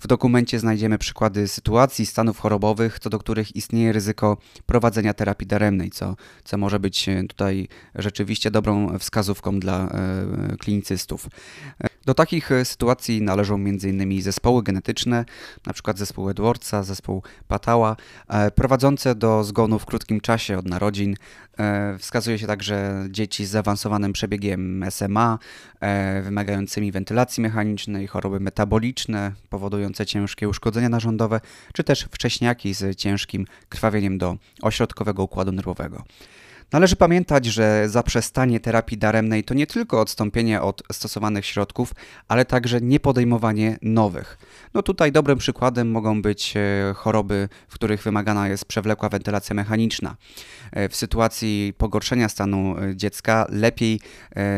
W 0.00 0.06
dokumencie 0.06 0.58
znajdziemy 0.58 0.98
przykłady 0.98 1.48
sytuacji, 1.48 2.06
stanów 2.06 2.38
chorobowych, 2.38 2.98
co 2.98 3.10
do 3.10 3.18
których 3.18 3.56
istnieje 3.56 3.92
ryzyko 3.92 4.36
prowadzenia 4.66 5.14
terapii 5.14 5.46
daremnej, 5.46 5.90
co, 5.90 6.16
co 6.44 6.58
może 6.58 6.80
być 6.80 7.08
e, 7.08 7.24
tutaj 7.24 7.68
rzeczywiście 7.94 8.50
dobrą 8.50 8.98
wskazówką 8.98 9.60
dla 9.60 9.88
e, 9.88 10.56
klinicystów. 10.56 11.28
Do 12.06 12.14
takich 12.14 12.50
sytuacji 12.64 13.22
należą 13.22 13.54
m.in. 13.54 14.22
zespoły 14.22 14.62
genetyczne, 14.62 15.24
np. 15.66 15.92
zespół 15.96 16.30
Edwardsa, 16.30 16.82
zespół 16.82 17.22
Patała, 17.48 17.96
E, 17.98 18.07
prowadzące 18.54 19.14
do 19.14 19.44
zgonu 19.44 19.78
w 19.78 19.86
krótkim 19.86 20.20
czasie 20.20 20.58
od 20.58 20.66
narodzin. 20.66 21.14
E, 21.58 21.98
wskazuje 21.98 22.38
się 22.38 22.46
także 22.46 23.06
dzieci 23.10 23.44
z 23.44 23.50
zaawansowanym 23.50 24.12
przebiegiem 24.12 24.84
SMA, 24.90 25.38
e, 25.80 26.22
wymagającymi 26.22 26.92
wentylacji 26.92 27.42
mechanicznej, 27.42 28.06
choroby 28.06 28.40
metaboliczne 28.40 29.32
powodujące 29.50 30.06
ciężkie 30.06 30.48
uszkodzenia 30.48 30.88
narządowe, 30.88 31.40
czy 31.72 31.84
też 31.84 32.08
wcześniaki 32.10 32.74
z 32.74 32.96
ciężkim 32.96 33.46
krwawieniem 33.68 34.18
do 34.18 34.36
ośrodkowego 34.62 35.22
układu 35.22 35.52
nerwowego. 35.52 36.04
Należy 36.72 36.96
pamiętać, 36.96 37.46
że 37.46 37.88
zaprzestanie 37.88 38.60
terapii 38.60 38.98
daremnej 38.98 39.44
to 39.44 39.54
nie 39.54 39.66
tylko 39.66 40.00
odstąpienie 40.00 40.62
od 40.62 40.82
stosowanych 40.92 41.46
środków, 41.46 41.94
ale 42.28 42.44
także 42.44 42.80
niepodejmowanie 42.80 43.78
nowych. 43.82 44.38
No 44.74 44.82
tutaj 44.82 45.12
dobrym 45.12 45.38
przykładem 45.38 45.90
mogą 45.90 46.22
być 46.22 46.54
e, 46.56 46.94
choroby, 46.94 47.48
w 47.68 47.74
których 47.74 48.02
wymagana 48.02 48.48
jest 48.48 48.64
przewlekła 48.64 49.08
wentylacja 49.08 49.54
mechaniczna. 49.54 50.16
E, 50.72 50.88
w 50.88 50.96
sytuacji 50.96 51.74
pogorszenia 51.78 52.28
stanu 52.28 52.78
e, 52.78 52.96
dziecka 52.96 53.46
lepiej 53.48 54.00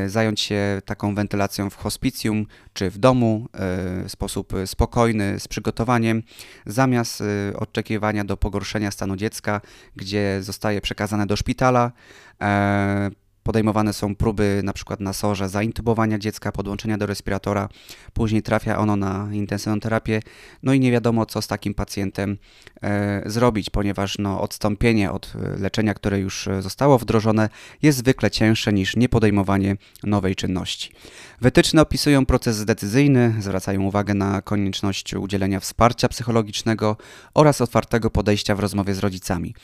zająć 0.06 0.40
się 0.40 0.82
taką 0.84 1.14
wentylacją 1.14 1.70
w 1.70 1.76
hospicjum 1.76 2.46
czy 2.72 2.90
w 2.90 2.98
domu 2.98 3.46
w 3.54 4.04
sposób 4.08 4.52
spokojny, 4.66 5.40
z 5.40 5.48
przygotowaniem, 5.48 6.22
zamiast 6.66 7.22
oczekiwania 7.54 8.24
do 8.24 8.36
pogorszenia 8.36 8.90
stanu 8.90 9.16
dziecka, 9.16 9.60
gdzie 9.96 10.38
zostaje 10.42 10.80
przekazane 10.80 11.26
do 11.26 11.36
szpitala, 11.36 11.92
E, 12.40 13.10
podejmowane 13.50 13.92
są 13.92 14.14
próby 14.14 14.60
na 14.64 14.72
przykład 14.72 15.00
na 15.00 15.12
sorze 15.12 15.48
zaintubowania 15.48 16.18
dziecka, 16.18 16.52
podłączenia 16.52 16.98
do 16.98 17.06
respiratora, 17.06 17.68
później 18.12 18.42
trafia 18.42 18.78
ono 18.78 18.96
na 18.96 19.28
intensywną 19.32 19.80
terapię, 19.80 20.22
no 20.62 20.72
i 20.72 20.80
nie 20.80 20.92
wiadomo 20.92 21.26
co 21.26 21.42
z 21.42 21.46
takim 21.46 21.74
pacjentem 21.74 22.38
e, 22.82 23.22
zrobić, 23.26 23.70
ponieważ 23.70 24.18
no, 24.18 24.40
odstąpienie 24.40 25.12
od 25.12 25.32
leczenia, 25.58 25.94
które 25.94 26.18
już 26.18 26.48
zostało 26.60 26.98
wdrożone 26.98 27.48
jest 27.82 27.98
zwykle 27.98 28.30
cięższe 28.30 28.72
niż 28.72 28.96
niepodejmowanie 28.96 29.76
nowej 30.04 30.36
czynności. 30.36 30.92
Wytyczne 31.40 31.82
opisują 31.82 32.26
proces 32.26 32.64
decyzyjny, 32.64 33.34
zwracają 33.38 33.82
uwagę 33.82 34.14
na 34.14 34.42
konieczność 34.42 35.14
udzielenia 35.14 35.60
wsparcia 35.60 36.08
psychologicznego 36.08 36.96
oraz 37.34 37.60
otwartego 37.60 38.10
podejścia 38.10 38.54
w 38.54 38.60
rozmowie 38.60 38.94
z 38.94 38.98
rodzicami. 38.98 39.54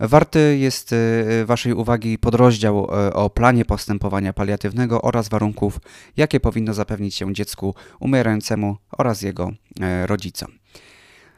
Warty 0.00 0.58
jest 0.58 0.92
e, 0.92 1.44
Waszej 1.44 1.72
uwagi 1.72 2.18
podrozdział 2.18 2.84
e, 2.84 3.12
o 3.12 3.30
planie 3.34 3.64
postępowania 3.64 4.32
paliatywnego 4.32 5.02
oraz 5.02 5.28
warunków, 5.28 5.78
jakie 6.16 6.40
powinno 6.40 6.74
zapewnić 6.74 7.14
się 7.14 7.34
dziecku 7.34 7.74
umierającemu 8.00 8.76
oraz 8.98 9.22
jego 9.22 9.50
e, 9.80 10.06
rodzicom. 10.06 10.63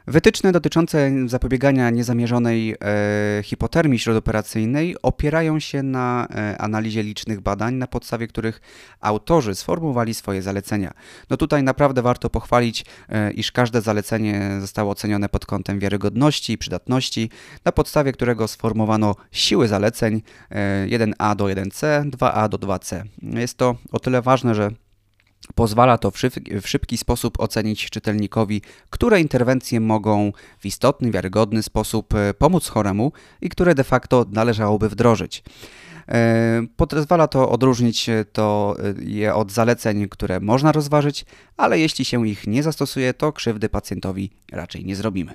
Wytyczne 0.09 0.51
dotyczące 0.51 1.11
zapobiegania 1.25 1.89
niezamierzonej 1.89 2.75
e, 2.81 3.43
hipotermii 3.43 3.99
śródoperacyjnej 3.99 4.95
opierają 5.01 5.59
się 5.59 5.83
na 5.83 6.27
e, 6.35 6.61
analizie 6.61 7.03
licznych 7.03 7.41
badań, 7.41 7.75
na 7.75 7.87
podstawie 7.87 8.27
których 8.27 8.61
autorzy 9.01 9.55
sformułowali 9.55 10.13
swoje 10.13 10.41
zalecenia. 10.41 10.93
No 11.29 11.37
tutaj 11.37 11.63
naprawdę 11.63 12.01
warto 12.01 12.29
pochwalić, 12.29 12.85
e, 13.09 13.31
iż 13.31 13.51
każde 13.51 13.81
zalecenie 13.81 14.57
zostało 14.59 14.91
ocenione 14.91 15.29
pod 15.29 15.45
kątem 15.45 15.79
wiarygodności 15.79 16.53
i 16.53 16.57
przydatności, 16.57 17.29
na 17.65 17.71
podstawie 17.71 18.11
którego 18.11 18.47
sformułowano 18.47 19.15
siły 19.31 19.67
zaleceń 19.67 20.21
1A 20.87 21.35
do 21.35 21.45
1C, 21.45 22.09
2A 22.09 22.49
do 22.49 22.57
2C. 22.57 23.03
Jest 23.21 23.57
to 23.57 23.75
o 23.91 23.99
tyle 23.99 24.21
ważne, 24.21 24.55
że 24.55 24.71
Pozwala 25.57 25.97
to 25.97 26.11
w 26.61 26.67
szybki, 26.67 26.97
sposób 26.97 27.39
ocenić 27.39 27.89
czytelnikowi, 27.89 28.61
które 28.89 29.21
interwencje 29.21 29.79
mogą 29.79 30.31
w 30.59 30.65
istotny, 30.65 31.11
wiarygodny 31.11 31.63
sposób 31.63 32.13
e, 32.13 32.33
pomóc 32.33 32.67
choremu 32.67 33.11
i 33.41 33.49
które 33.49 33.75
de 33.75 33.83
facto 33.83 34.25
należałoby 34.31 34.89
wdrożyć. 34.89 35.43
E, 36.09 36.65
pozwala 36.75 37.27
to 37.27 37.49
odróżnić 37.49 38.09
to 38.33 38.75
je 38.99 39.35
od 39.35 39.51
zaleceń, 39.51 40.09
które 40.09 40.39
można 40.39 40.71
rozważyć, 40.71 41.25
ale 41.57 41.79
jeśli 41.79 42.05
się 42.05 42.27
ich 42.27 42.47
nie 42.47 42.63
zastosuje, 42.63 43.13
to 43.13 43.33
krzywdy 43.33 43.69
pacjentowi 43.69 44.29
raczej 44.51 44.85
nie 44.85 44.95
zrobimy. 44.95 45.33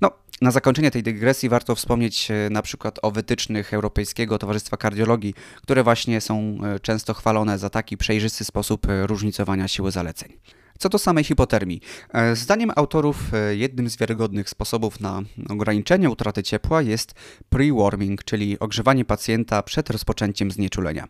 No, 0.00 0.10
na 0.42 0.50
zakończenie 0.50 0.90
tej 0.90 1.02
dygresji 1.02 1.48
warto 1.48 1.74
wspomnieć 1.74 2.30
e, 2.30 2.50
na 2.50 2.62
przykład 2.62 2.98
o 3.02 3.10
wytycznych 3.10 3.74
Europejskiego 3.74 4.38
Towarzystwa 4.38 4.76
Kardiologii, 4.76 5.34
które 5.62 5.82
właśnie 5.82 6.20
są 6.20 6.58
e, 6.64 6.80
często 6.80 7.14
chwalone 7.14 7.58
za 7.58 7.70
taki 7.70 7.96
przejrzysty 7.96 8.44
sposób 8.44 8.88
e, 8.88 9.06
różnicowania 9.06 9.68
siły 9.68 9.90
zaleceń. 9.90 10.32
Co 10.80 10.88
do 10.88 10.98
samej 10.98 11.24
hipotermii. 11.24 11.80
E, 12.12 12.36
zdaniem 12.36 12.70
autorów 12.76 13.34
e, 13.34 13.56
jednym 13.56 13.90
z 13.90 13.96
wiarygodnych 13.96 14.50
sposobów 14.50 15.00
na 15.00 15.22
ograniczenie 15.48 16.10
utraty 16.10 16.42
ciepła 16.42 16.82
jest 16.82 17.14
pre-warming, 17.50 18.24
czyli 18.24 18.58
ogrzewanie 18.58 19.04
pacjenta 19.04 19.62
przed 19.62 19.90
rozpoczęciem 19.90 20.50
znieczulenia. 20.50 21.08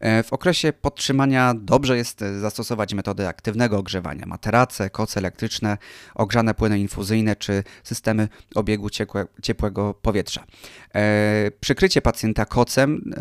E, 0.00 0.22
w 0.22 0.32
okresie 0.32 0.72
podtrzymania 0.72 1.54
dobrze 1.54 1.96
jest 1.96 2.20
zastosować 2.40 2.94
metody 2.94 3.28
aktywnego 3.28 3.78
ogrzewania, 3.78 4.26
materace, 4.26 4.90
koce 4.90 5.20
elektryczne, 5.20 5.78
ogrzane 6.14 6.54
płyny 6.54 6.78
infuzyjne 6.78 7.36
czy 7.36 7.64
systemy 7.84 8.28
obiegu 8.54 8.88
ciepłego 9.42 9.94
powietrza. 9.94 10.44
Przykrycie 11.60 12.02
pacjenta 12.02 12.44
kocem 12.44 13.14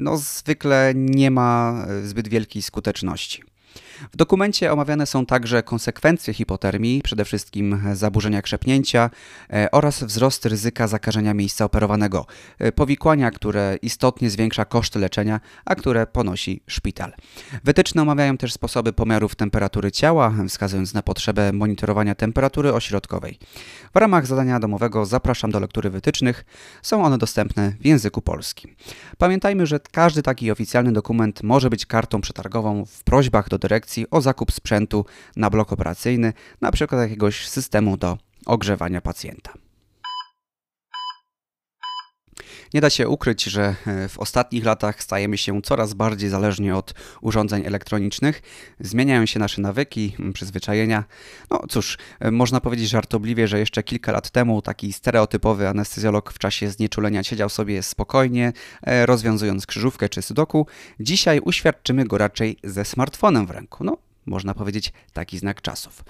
no, 0.00 0.16
zwykle 0.16 0.92
nie 0.94 1.30
ma 1.30 1.86
zbyt 2.02 2.28
wielkiej 2.28 2.62
skuteczności. 2.62 3.49
W 4.12 4.16
dokumencie 4.16 4.72
omawiane 4.72 5.06
są 5.06 5.26
także 5.26 5.62
konsekwencje 5.62 6.34
hipotermii, 6.34 7.02
przede 7.02 7.24
wszystkim 7.24 7.82
zaburzenia 7.92 8.42
krzepnięcia 8.42 9.10
e, 9.52 9.70
oraz 9.70 10.04
wzrost 10.04 10.46
ryzyka 10.46 10.88
zakażenia 10.88 11.34
miejsca 11.34 11.64
operowanego, 11.64 12.26
e, 12.58 12.72
powikłania, 12.72 13.30
które 13.30 13.76
istotnie 13.82 14.30
zwiększa 14.30 14.64
koszty 14.64 14.98
leczenia, 14.98 15.40
a 15.64 15.74
które 15.74 16.06
ponosi 16.06 16.62
szpital. 16.66 17.12
Wytyczne 17.64 18.02
omawiają 18.02 18.36
też 18.36 18.52
sposoby 18.52 18.92
pomiarów 18.92 19.34
temperatury 19.34 19.92
ciała, 19.92 20.34
wskazując 20.48 20.94
na 20.94 21.02
potrzebę 21.02 21.52
monitorowania 21.52 22.14
temperatury 22.14 22.72
ośrodkowej. 22.72 23.38
W 23.94 23.96
ramach 23.96 24.26
zadania 24.26 24.60
domowego 24.60 25.06
zapraszam 25.06 25.50
do 25.50 25.60
lektury 25.60 25.90
wytycznych. 25.90 26.44
Są 26.82 27.04
one 27.04 27.18
dostępne 27.18 27.72
w 27.80 27.86
języku 27.86 28.22
polskim. 28.22 28.74
Pamiętajmy, 29.18 29.66
że 29.66 29.80
każdy 29.92 30.22
taki 30.22 30.50
oficjalny 30.50 30.92
dokument 30.92 31.42
może 31.42 31.70
być 31.70 31.86
kartą 31.86 32.20
przetargową 32.20 32.84
w 32.86 33.04
prośbach 33.04 33.48
do 33.48 33.58
dyrekcji 33.58 33.89
o 34.10 34.20
zakup 34.20 34.52
sprzętu 34.52 35.04
na 35.36 35.50
blok 35.50 35.72
operacyjny, 35.72 36.32
na 36.60 36.72
przykład 36.72 37.00
jakiegoś 37.00 37.48
systemu 37.48 37.96
do 37.96 38.18
ogrzewania 38.46 39.00
pacjenta. 39.00 39.52
Nie 42.74 42.80
da 42.80 42.90
się 42.90 43.08
ukryć, 43.08 43.44
że 43.44 43.74
e, 43.86 44.08
w 44.08 44.18
ostatnich 44.18 44.64
latach 44.64 45.02
stajemy 45.02 45.38
się 45.38 45.62
coraz 45.62 45.94
bardziej 45.94 46.30
zależni 46.30 46.72
od 46.72 46.94
urządzeń 47.20 47.66
elektronicznych, 47.66 48.42
zmieniają 48.80 49.26
się 49.26 49.38
nasze 49.38 49.62
nawyki, 49.62 50.16
przyzwyczajenia. 50.34 51.04
No 51.50 51.62
cóż, 51.68 51.98
e, 52.20 52.30
można 52.30 52.60
powiedzieć 52.60 52.88
żartobliwie, 52.88 53.48
że 53.48 53.58
jeszcze 53.58 53.82
kilka 53.82 54.12
lat 54.12 54.30
temu 54.30 54.62
taki 54.62 54.92
stereotypowy 54.92 55.68
anestezjolog 55.68 56.32
w 56.32 56.38
czasie 56.38 56.70
znieczulenia 56.70 57.22
siedział 57.22 57.48
sobie 57.48 57.82
spokojnie, 57.82 58.52
e, 58.82 59.06
rozwiązując 59.06 59.66
krzyżówkę 59.66 60.08
czy 60.08 60.22
sudoku. 60.22 60.66
Dzisiaj 61.00 61.40
uświadczymy 61.40 62.04
go 62.04 62.18
raczej 62.18 62.56
ze 62.64 62.84
smartfonem 62.84 63.46
w 63.46 63.50
ręku. 63.50 63.84
No, 63.84 63.98
można 64.26 64.54
powiedzieć, 64.54 64.92
taki 65.12 65.38
znak 65.38 65.62
czasów. 65.62 66.04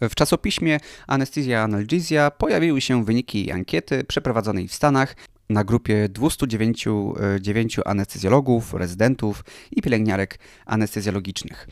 W 0.00 0.14
czasopiśmie 0.14 0.80
Anestezja 1.06 1.62
Analgesia 1.62 2.30
pojawiły 2.30 2.80
się 2.80 3.04
wyniki 3.04 3.52
ankiety 3.52 4.04
przeprowadzonej 4.04 4.68
w 4.68 4.74
Stanach 4.74 5.16
na 5.50 5.64
grupie 5.64 6.08
209 6.08 7.78
e, 7.78 7.88
anestezjologów, 7.88 8.74
rezydentów 8.74 9.44
i 9.70 9.82
pielęgniarek 9.82 10.38
anestezjologicznych. 10.66 11.68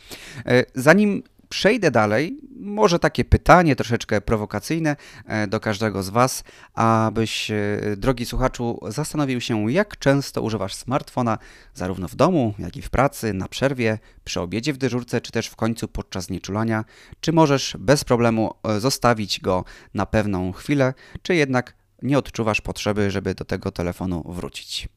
E, 0.46 0.64
zanim 0.74 1.22
przejdę 1.48 1.90
dalej, 1.90 2.40
może 2.60 2.98
takie 2.98 3.24
pytanie 3.24 3.76
troszeczkę 3.76 4.20
prowokacyjne 4.20 4.96
e, 5.26 5.46
do 5.46 5.60
każdego 5.60 6.02
z 6.02 6.08
Was, 6.08 6.44
abyś, 6.74 7.50
drogi 7.96 8.26
słuchaczu, 8.26 8.80
zastanowił 8.88 9.40
się, 9.40 9.72
jak 9.72 9.98
często 9.98 10.42
używasz 10.42 10.74
smartfona, 10.74 11.38
zarówno 11.74 12.08
w 12.08 12.14
domu, 12.14 12.54
jak 12.58 12.76
i 12.76 12.82
w 12.82 12.90
pracy, 12.90 13.32
na 13.32 13.48
przerwie, 13.48 13.98
przy 14.24 14.40
obiedzie 14.40 14.72
w 14.72 14.78
dyżurce, 14.78 15.20
czy 15.20 15.32
też 15.32 15.46
w 15.46 15.56
końcu 15.56 15.88
podczas 15.88 16.30
nieczulania. 16.30 16.84
Czy 17.20 17.32
możesz 17.32 17.76
bez 17.78 18.04
problemu 18.04 18.54
zostawić 18.78 19.40
go 19.40 19.64
na 19.94 20.06
pewną 20.06 20.52
chwilę, 20.52 20.94
czy 21.22 21.34
jednak 21.34 21.79
nie 22.02 22.18
odczuwasz 22.18 22.60
potrzeby, 22.60 23.10
żeby 23.10 23.34
do 23.34 23.44
tego 23.44 23.70
telefonu 23.70 24.24
wrócić. 24.28 24.88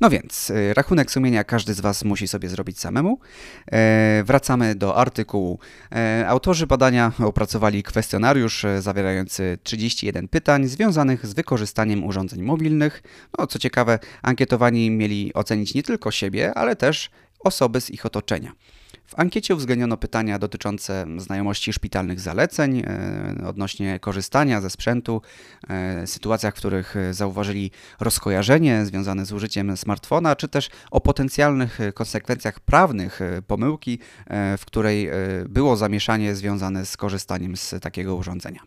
No 0.00 0.10
więc, 0.10 0.50
y, 0.50 0.74
rachunek 0.74 1.10
sumienia 1.10 1.44
każdy 1.44 1.74
z 1.74 1.80
Was 1.80 2.04
musi 2.04 2.28
sobie 2.28 2.48
zrobić 2.48 2.80
samemu. 2.80 3.18
E, 3.72 4.22
wracamy 4.26 4.74
do 4.74 4.96
artykułu. 4.96 5.58
E, 5.92 6.24
autorzy 6.28 6.66
badania 6.66 7.12
opracowali 7.18 7.82
kwestionariusz 7.82 8.64
e, 8.64 8.82
zawierający 8.82 9.58
31 9.62 10.28
pytań 10.28 10.68
związanych 10.68 11.26
z 11.26 11.32
wykorzystaniem 11.32 12.04
urządzeń 12.04 12.42
mobilnych. 12.42 13.02
No, 13.38 13.46
co 13.46 13.58
ciekawe, 13.58 13.98
ankietowani 14.22 14.90
mieli 14.90 15.34
ocenić 15.34 15.74
nie 15.74 15.82
tylko 15.82 16.10
siebie, 16.10 16.54
ale 16.54 16.76
też 16.76 17.10
osoby 17.40 17.80
z 17.80 17.90
ich 17.90 18.06
otoczenia. 18.06 18.52
W 19.10 19.18
ankiecie 19.18 19.54
uwzględniono 19.54 19.96
pytania 19.96 20.38
dotyczące 20.38 21.06
znajomości 21.16 21.72
szpitalnych 21.72 22.20
zaleceń 22.20 22.82
e, 22.86 23.46
odnośnie 23.46 24.00
korzystania 24.00 24.60
ze 24.60 24.70
sprzętu, 24.70 25.22
e, 25.68 26.06
sytuacjach, 26.06 26.54
w 26.54 26.56
których 26.56 26.94
zauważyli 27.10 27.70
rozkojarzenie 28.00 28.86
związane 28.86 29.26
z 29.26 29.32
użyciem 29.32 29.76
smartfona, 29.76 30.36
czy 30.36 30.48
też 30.48 30.70
o 30.90 31.00
potencjalnych 31.00 31.78
konsekwencjach 31.94 32.60
prawnych 32.60 33.20
pomyłki, 33.46 33.98
e, 34.26 34.58
w 34.58 34.64
której 34.64 35.10
było 35.48 35.76
zamieszanie 35.76 36.34
związane 36.34 36.86
z 36.86 36.96
korzystaniem 36.96 37.56
z 37.56 37.74
takiego 37.82 38.16
urządzenia. 38.16 38.60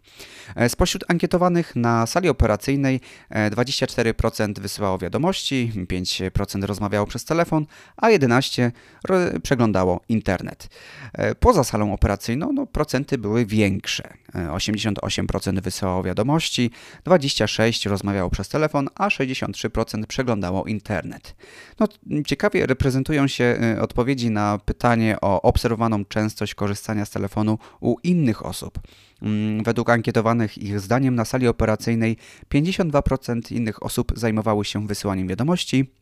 Spośród 0.67 1.03
ankietowanych 1.07 1.75
na 1.75 2.05
sali 2.05 2.29
operacyjnej 2.29 2.99
24% 3.51 4.59
wysyłało 4.59 4.97
wiadomości, 4.97 5.71
5% 5.87 6.63
rozmawiało 6.63 7.07
przez 7.07 7.25
telefon, 7.25 7.65
a 7.97 8.07
11% 8.09 8.71
przeglądało 9.43 10.01
internet 10.09 10.32
internet. 10.33 10.69
E, 11.13 11.35
poza 11.35 11.63
salą 11.63 11.93
operacyjną 11.93 12.53
no, 12.53 12.65
procenty 12.65 13.17
były 13.17 13.45
większe. 13.45 14.13
88% 14.33 15.57
e, 15.57 15.61
wysyłało 15.61 16.03
wiadomości, 16.03 16.71
26% 17.05 17.89
rozmawiało 17.89 18.29
przez 18.29 18.49
telefon, 18.49 18.89
a 18.95 19.07
63% 19.07 20.05
przeglądało 20.05 20.65
internet. 20.65 21.35
No, 21.79 21.87
ciekawie 22.25 22.65
reprezentują 22.65 23.27
się 23.27 23.43
e, 23.43 23.81
odpowiedzi 23.81 24.29
na 24.29 24.59
pytanie 24.65 25.17
o 25.21 25.41
obserwowaną 25.41 26.05
częstość 26.05 26.55
korzystania 26.55 27.05
z 27.05 27.09
telefonu 27.09 27.57
u 27.79 27.95
innych 28.03 28.45
osób. 28.45 28.79
Mm, 29.21 29.63
według 29.63 29.89
ankietowanych 29.89 30.57
ich 30.57 30.79
zdaniem 30.79 31.15
na 31.15 31.25
sali 31.25 31.47
operacyjnej 31.47 32.17
52% 32.53 33.51
innych 33.51 33.83
osób 33.83 34.11
zajmowały 34.15 34.65
się 34.65 34.87
wysyłaniem 34.87 35.27
wiadomości, 35.27 35.93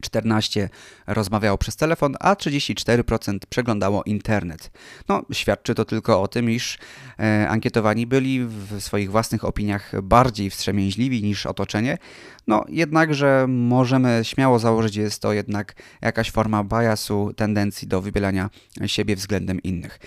14 0.00 0.68
rozmawiało 1.06 1.58
przez 1.58 1.76
telefon, 1.76 2.16
a 2.20 2.34
34% 2.34 3.38
przeglądało 3.50 4.02
internet. 4.02 4.70
No, 5.08 5.22
świadczy 5.32 5.74
to 5.74 5.84
tylko 5.84 6.22
o 6.22 6.28
tym, 6.28 6.50
iż 6.50 6.78
e, 7.18 7.48
ankietowani 7.48 8.06
byli 8.06 8.44
w 8.44 8.80
swoich 8.80 9.10
własnych 9.10 9.44
opiniach 9.44 10.02
bardziej 10.02 10.50
wstrzemięźliwi 10.50 11.22
niż 11.22 11.46
otoczenie. 11.46 11.98
No, 12.50 12.64
jednakże 12.68 13.46
możemy 13.48 14.20
śmiało 14.22 14.58
założyć, 14.58 14.94
że 14.94 15.00
jest 15.00 15.22
to 15.22 15.32
jednak 15.32 15.74
jakaś 16.02 16.30
forma 16.30 16.64
biasu, 16.64 17.32
tendencji 17.36 17.88
do 17.88 18.00
wybielania 18.00 18.50
siebie 18.86 19.16
względem 19.16 19.62
innych. 19.62 19.98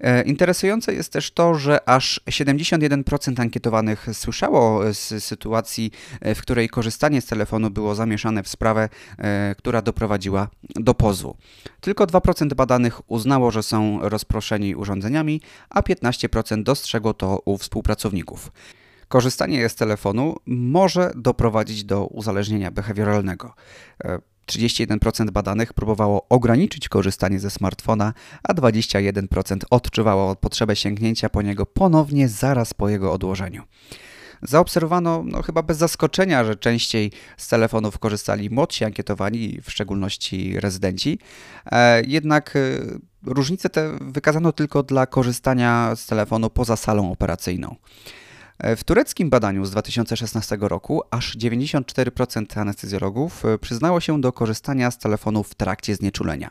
E, 0.00 0.22
interesujące 0.22 0.94
jest 0.94 1.12
też 1.12 1.30
to, 1.30 1.54
że 1.54 1.88
aż 1.88 2.20
71% 2.30 3.40
ankietowanych 3.40 4.06
słyszało 4.12 4.94
z 4.94 5.24
sytuacji, 5.24 5.90
e, 6.20 6.34
w 6.34 6.42
której 6.42 6.68
korzystanie 6.68 7.20
z 7.20 7.26
telefonu 7.26 7.70
było 7.70 7.94
zamieszane 7.94 8.42
w 8.42 8.48
sprawę, 8.48 8.88
e, 9.18 9.54
która 9.58 9.82
doprowadziła 9.82 10.48
do 10.74 10.94
pozwu. 10.94 11.36
Tylko 11.80 12.06
2% 12.06 12.54
badanych 12.54 13.10
uznało, 13.10 13.50
że 13.50 13.62
są 13.62 13.98
rozproszeni 14.02 14.74
urządzeniami, 14.74 15.40
a 15.70 15.82
15% 15.82 16.62
dostrzegło 16.62 17.14
to 17.14 17.38
u 17.44 17.58
współpracowników. 17.58 18.52
Korzystanie 19.12 19.68
z 19.68 19.74
telefonu 19.74 20.36
może 20.46 21.12
doprowadzić 21.16 21.84
do 21.84 22.06
uzależnienia 22.06 22.70
behawioralnego. 22.70 23.54
31% 24.46 25.30
badanych 25.30 25.72
próbowało 25.72 26.26
ograniczyć 26.28 26.88
korzystanie 26.88 27.40
ze 27.40 27.50
smartfona, 27.50 28.14
a 28.42 28.54
21% 28.54 29.58
odczuwało 29.70 30.36
potrzebę 30.36 30.76
sięgnięcia 30.76 31.28
po 31.28 31.42
niego 31.42 31.66
ponownie 31.66 32.28
zaraz 32.28 32.74
po 32.74 32.88
jego 32.88 33.12
odłożeniu. 33.12 33.62
Zaobserwowano, 34.42 35.22
no 35.26 35.42
chyba 35.42 35.62
bez 35.62 35.78
zaskoczenia, 35.78 36.44
że 36.44 36.56
częściej 36.56 37.12
z 37.36 37.48
telefonów 37.48 37.98
korzystali 37.98 38.50
młodsi 38.50 38.84
ankietowani, 38.84 39.60
w 39.62 39.70
szczególności 39.70 40.60
rezydenci. 40.60 41.18
E, 41.72 42.02
jednak 42.06 42.56
e, 42.56 42.60
różnice 43.26 43.70
te 43.70 43.98
wykazano 44.00 44.52
tylko 44.52 44.82
dla 44.82 45.06
korzystania 45.06 45.96
z 45.96 46.06
telefonu 46.06 46.50
poza 46.50 46.76
salą 46.76 47.12
operacyjną. 47.12 47.76
W 48.76 48.84
tureckim 48.84 49.30
badaniu 49.30 49.64
z 49.64 49.70
2016 49.70 50.58
roku 50.60 51.02
aż 51.10 51.36
94% 51.36 52.60
anestezjologów 52.60 53.44
e, 53.44 53.58
przyznało 53.58 54.00
się 54.00 54.20
do 54.20 54.32
korzystania 54.32 54.90
z 54.90 54.98
telefonu 54.98 55.42
w 55.42 55.54
trakcie 55.54 55.94
znieczulenia. 55.94 56.50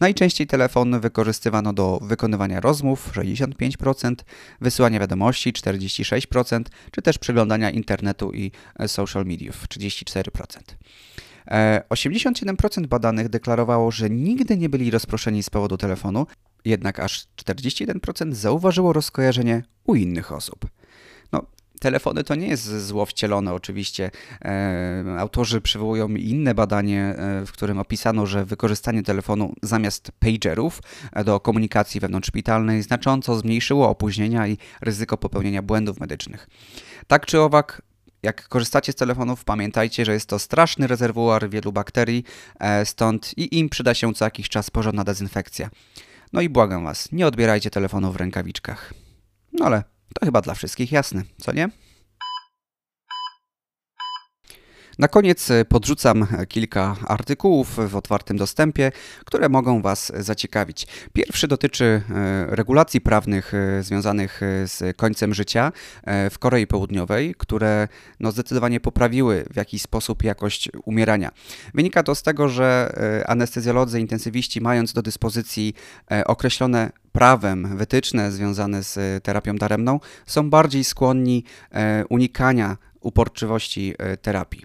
Najczęściej 0.00 0.46
telefon 0.46 1.00
wykorzystywano 1.00 1.72
do 1.72 1.98
wykonywania 2.02 2.60
rozmów 2.60 3.12
65%, 3.12 4.14
wysyłania 4.60 5.00
wiadomości 5.00 5.52
46%, 5.52 6.62
czy 6.90 7.02
też 7.02 7.18
przeglądania 7.18 7.70
internetu 7.70 8.32
i 8.32 8.52
e, 8.78 8.88
social 8.88 9.24
mediów 9.24 9.68
34%. 9.68 10.58
87% 11.90 12.84
e, 12.84 12.86
badanych 12.86 13.28
deklarowało, 13.28 13.90
że 13.90 14.10
nigdy 14.10 14.56
nie 14.56 14.68
byli 14.68 14.90
rozproszeni 14.90 15.42
z 15.42 15.50
powodu 15.50 15.76
telefonu, 15.76 16.26
jednak 16.64 17.00
aż 17.00 17.26
41% 17.36 18.32
zauważyło 18.32 18.92
rozkojarzenie 18.92 19.62
u 19.84 19.94
innych 19.94 20.32
osób. 20.32 20.66
Telefony 21.80 22.24
to 22.24 22.34
nie 22.34 22.48
jest 22.48 22.86
zło 22.86 23.06
wcielone, 23.06 23.54
oczywiście. 23.54 24.10
E, 24.44 25.04
autorzy 25.18 25.60
przywołują 25.60 26.08
inne 26.08 26.54
badanie, 26.54 27.02
e, 27.02 27.46
w 27.46 27.52
którym 27.52 27.78
opisano, 27.78 28.26
że 28.26 28.44
wykorzystanie 28.44 29.02
telefonu 29.02 29.54
zamiast 29.62 30.12
pagerów 30.18 30.80
e, 31.12 31.24
do 31.24 31.40
komunikacji 31.40 32.00
wewnątrzszpitalnej 32.00 32.82
znacząco 32.82 33.38
zmniejszyło 33.38 33.88
opóźnienia 33.88 34.46
i 34.46 34.58
ryzyko 34.80 35.16
popełnienia 35.16 35.62
błędów 35.62 36.00
medycznych. 36.00 36.48
Tak 37.06 37.26
czy 37.26 37.40
owak, 37.40 37.82
jak 38.22 38.48
korzystacie 38.48 38.92
z 38.92 38.96
telefonów, 38.96 39.44
pamiętajcie, 39.44 40.04
że 40.04 40.12
jest 40.12 40.28
to 40.28 40.38
straszny 40.38 40.86
rezerwuar 40.86 41.50
wielu 41.50 41.72
bakterii, 41.72 42.24
stąd 42.84 43.38
i 43.38 43.58
im 43.58 43.68
przyda 43.68 43.94
się 43.94 44.14
co 44.14 44.24
jakiś 44.24 44.48
czas 44.48 44.70
porządna 44.70 45.04
dezynfekcja. 45.04 45.70
No 46.32 46.40
i 46.40 46.48
błagam 46.48 46.84
Was, 46.84 47.12
nie 47.12 47.26
odbierajcie 47.26 47.70
telefonu 47.70 48.12
w 48.12 48.16
rękawiczkach. 48.16 48.94
No 49.52 49.66
ale 49.66 49.95
to 50.14 50.26
chyba 50.26 50.40
dla 50.40 50.54
wszystkich 50.54 50.92
jasne, 50.92 51.22
co 51.38 51.52
nie? 51.52 51.70
Na 54.98 55.08
koniec 55.08 55.50
e, 55.50 55.64
podrzucam 55.64 56.22
e, 56.22 56.46
kilka 56.46 56.96
artykułów 57.06 57.90
w 57.90 57.96
otwartym 57.96 58.36
dostępie, 58.36 58.92
które 59.24 59.48
mogą 59.48 59.82
Was 59.82 60.12
zaciekawić. 60.18 60.86
Pierwszy 61.12 61.48
dotyczy 61.48 61.84
e, 61.84 62.46
regulacji 62.56 63.00
prawnych 63.00 63.52
związanych 63.80 64.40
z 64.64 64.96
końcem 64.96 65.34
życia 65.34 65.72
w 66.30 66.38
Korei 66.38 66.66
Południowej, 66.66 67.34
które 67.38 67.88
no, 68.20 68.32
zdecydowanie 68.32 68.80
poprawiły 68.80 69.44
w 69.50 69.56
jakiś 69.56 69.82
sposób 69.82 70.24
jakość 70.24 70.68
umierania. 70.84 71.30
Wynika 71.74 72.02
to 72.02 72.14
z 72.14 72.22
tego, 72.22 72.48
że 72.48 72.94
anestezjolodzy, 73.26 74.00
intensywiści, 74.00 74.60
mając 74.60 74.92
do 74.92 75.02
dyspozycji 75.02 75.74
określone 76.26 76.90
prawem 77.12 77.76
wytyczne 77.76 78.32
związane 78.32 78.82
z 78.82 79.24
terapią 79.24 79.56
daremną, 79.56 80.00
są 80.26 80.50
bardziej 80.50 80.84
skłonni 80.84 81.44
unikania 82.08 82.76
uporczywości 83.00 83.94
e, 83.98 84.16
terapii. 84.16 84.64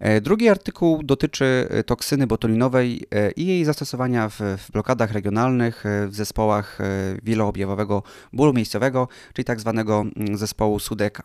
E, 0.00 0.20
drugi 0.20 0.48
artykuł 0.48 1.02
dotyczy 1.02 1.68
e, 1.70 1.84
toksyny 1.84 2.26
botulinowej 2.26 3.04
i 3.36 3.46
jej 3.46 3.64
zastosowania 3.64 4.28
w, 4.28 4.40
w 4.40 4.70
blokadach 4.72 5.12
regionalnych, 5.12 5.84
w 6.08 6.14
zespołach 6.14 6.78
wieloobjawowego 7.22 8.02
bólu 8.32 8.52
miejscowego, 8.52 9.08
czyli 9.32 9.44
tak 9.44 9.60
zwanego 9.60 10.04
mm, 10.16 10.36
zespołu 10.36 10.78
Sudeka. 10.78 11.22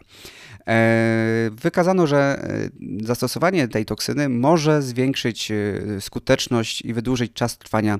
Wykazano, 1.51 2.07
że 2.07 2.47
zastosowanie 3.03 3.67
tej 3.67 3.85
toksyny 3.85 4.29
może 4.29 4.81
zwiększyć 4.81 5.51
skuteczność 5.99 6.81
i 6.81 6.93
wydłużyć 6.93 7.33
czas 7.33 7.57
trwania 7.57 7.99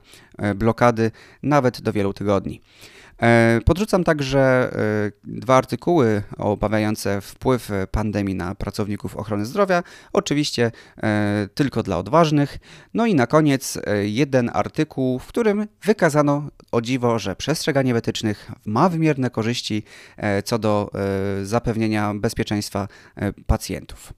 blokady 0.56 1.12
nawet 1.44 1.82
do 1.82 1.94
wielu 1.94 2.14
tygodni. 2.14 2.62
E, 3.24 3.60
podrzucam 3.66 4.04
także 4.04 4.40
e, 4.40 5.12
dwa 5.24 5.56
artykuły 5.56 6.24
obawiające 6.38 7.22
wpływ 7.22 7.70
pandemii 7.92 8.36
na 8.36 8.56
pracowników 8.56 9.16
ochrony 9.16 9.46
zdrowia, 9.46 9.84
oczywiście 10.14 10.72
e, 11.04 11.48
tylko 11.54 11.84
dla 11.84 11.98
odważnych. 11.98 12.58
No 12.94 13.06
i 13.06 13.16
na 13.16 13.28
koniec 13.28 13.80
jeden 14.04 14.52
artykuł, 14.54 15.20
w 15.20 15.28
którym 15.28 15.68
wykazano 15.84 16.50
o 16.72 16.82
dziwo, 16.82 17.20
że 17.20 17.36
przestrzeganie 17.36 17.94
wytycznych 17.94 18.52
ma 18.66 18.90
wymierne 18.90 19.30
korzyści 19.30 19.84
co 20.46 20.60
do 20.60 20.92
zapewnienia 21.44 22.14
bezpieczeństwa 22.14 22.88
pacjentów. 23.48 24.14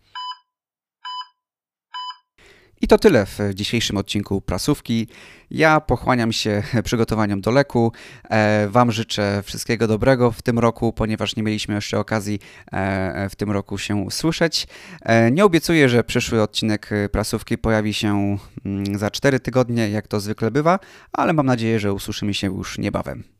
I 2.86 2.88
to 2.88 2.98
tyle 2.98 3.26
w 3.26 3.40
dzisiejszym 3.54 3.98
odcinku 3.98 4.42
Prasówki. 4.42 5.08
Ja 5.52 5.82
pochłaniam 5.82 6.32
się 6.32 6.64
przygotowaniom 6.84 7.42
do 7.42 7.52
leku. 7.52 7.92
E, 8.30 8.68
wam 8.70 8.92
życzę 8.92 9.44
wszystkiego 9.46 9.88
dobrego 9.88 10.32
w 10.32 10.42
tym 10.42 10.60
roku, 10.60 10.94
ponieważ 10.94 11.36
nie 11.36 11.44
mieliśmy 11.44 11.76
jeszcze 11.76 12.00
okazji 12.00 12.40
e, 12.72 13.30
w 13.30 13.36
tym 13.36 13.52
roku 13.52 13.78
się 13.78 14.06
słyszeć. 14.12 14.68
E, 15.02 15.32
nie 15.32 15.46
obiecuję, 15.46 15.90
że 15.90 16.04
przyszły 16.04 16.42
odcinek 16.42 16.90
Prasówki 17.12 17.58
pojawi 17.58 17.94
się 17.94 18.38
mm, 18.66 19.00
za 19.00 19.12
4 19.12 19.40
tygodnie, 19.40 19.90
jak 19.90 20.08
to 20.08 20.20
zwykle 20.20 20.52
bywa, 20.52 20.80
ale 21.14 21.34
mam 21.34 21.46
nadzieję, 21.46 21.80
że 21.80 21.94
usłyszymy 21.94 22.34
się 22.34 22.48
już 22.48 22.78
niebawem. 22.78 23.35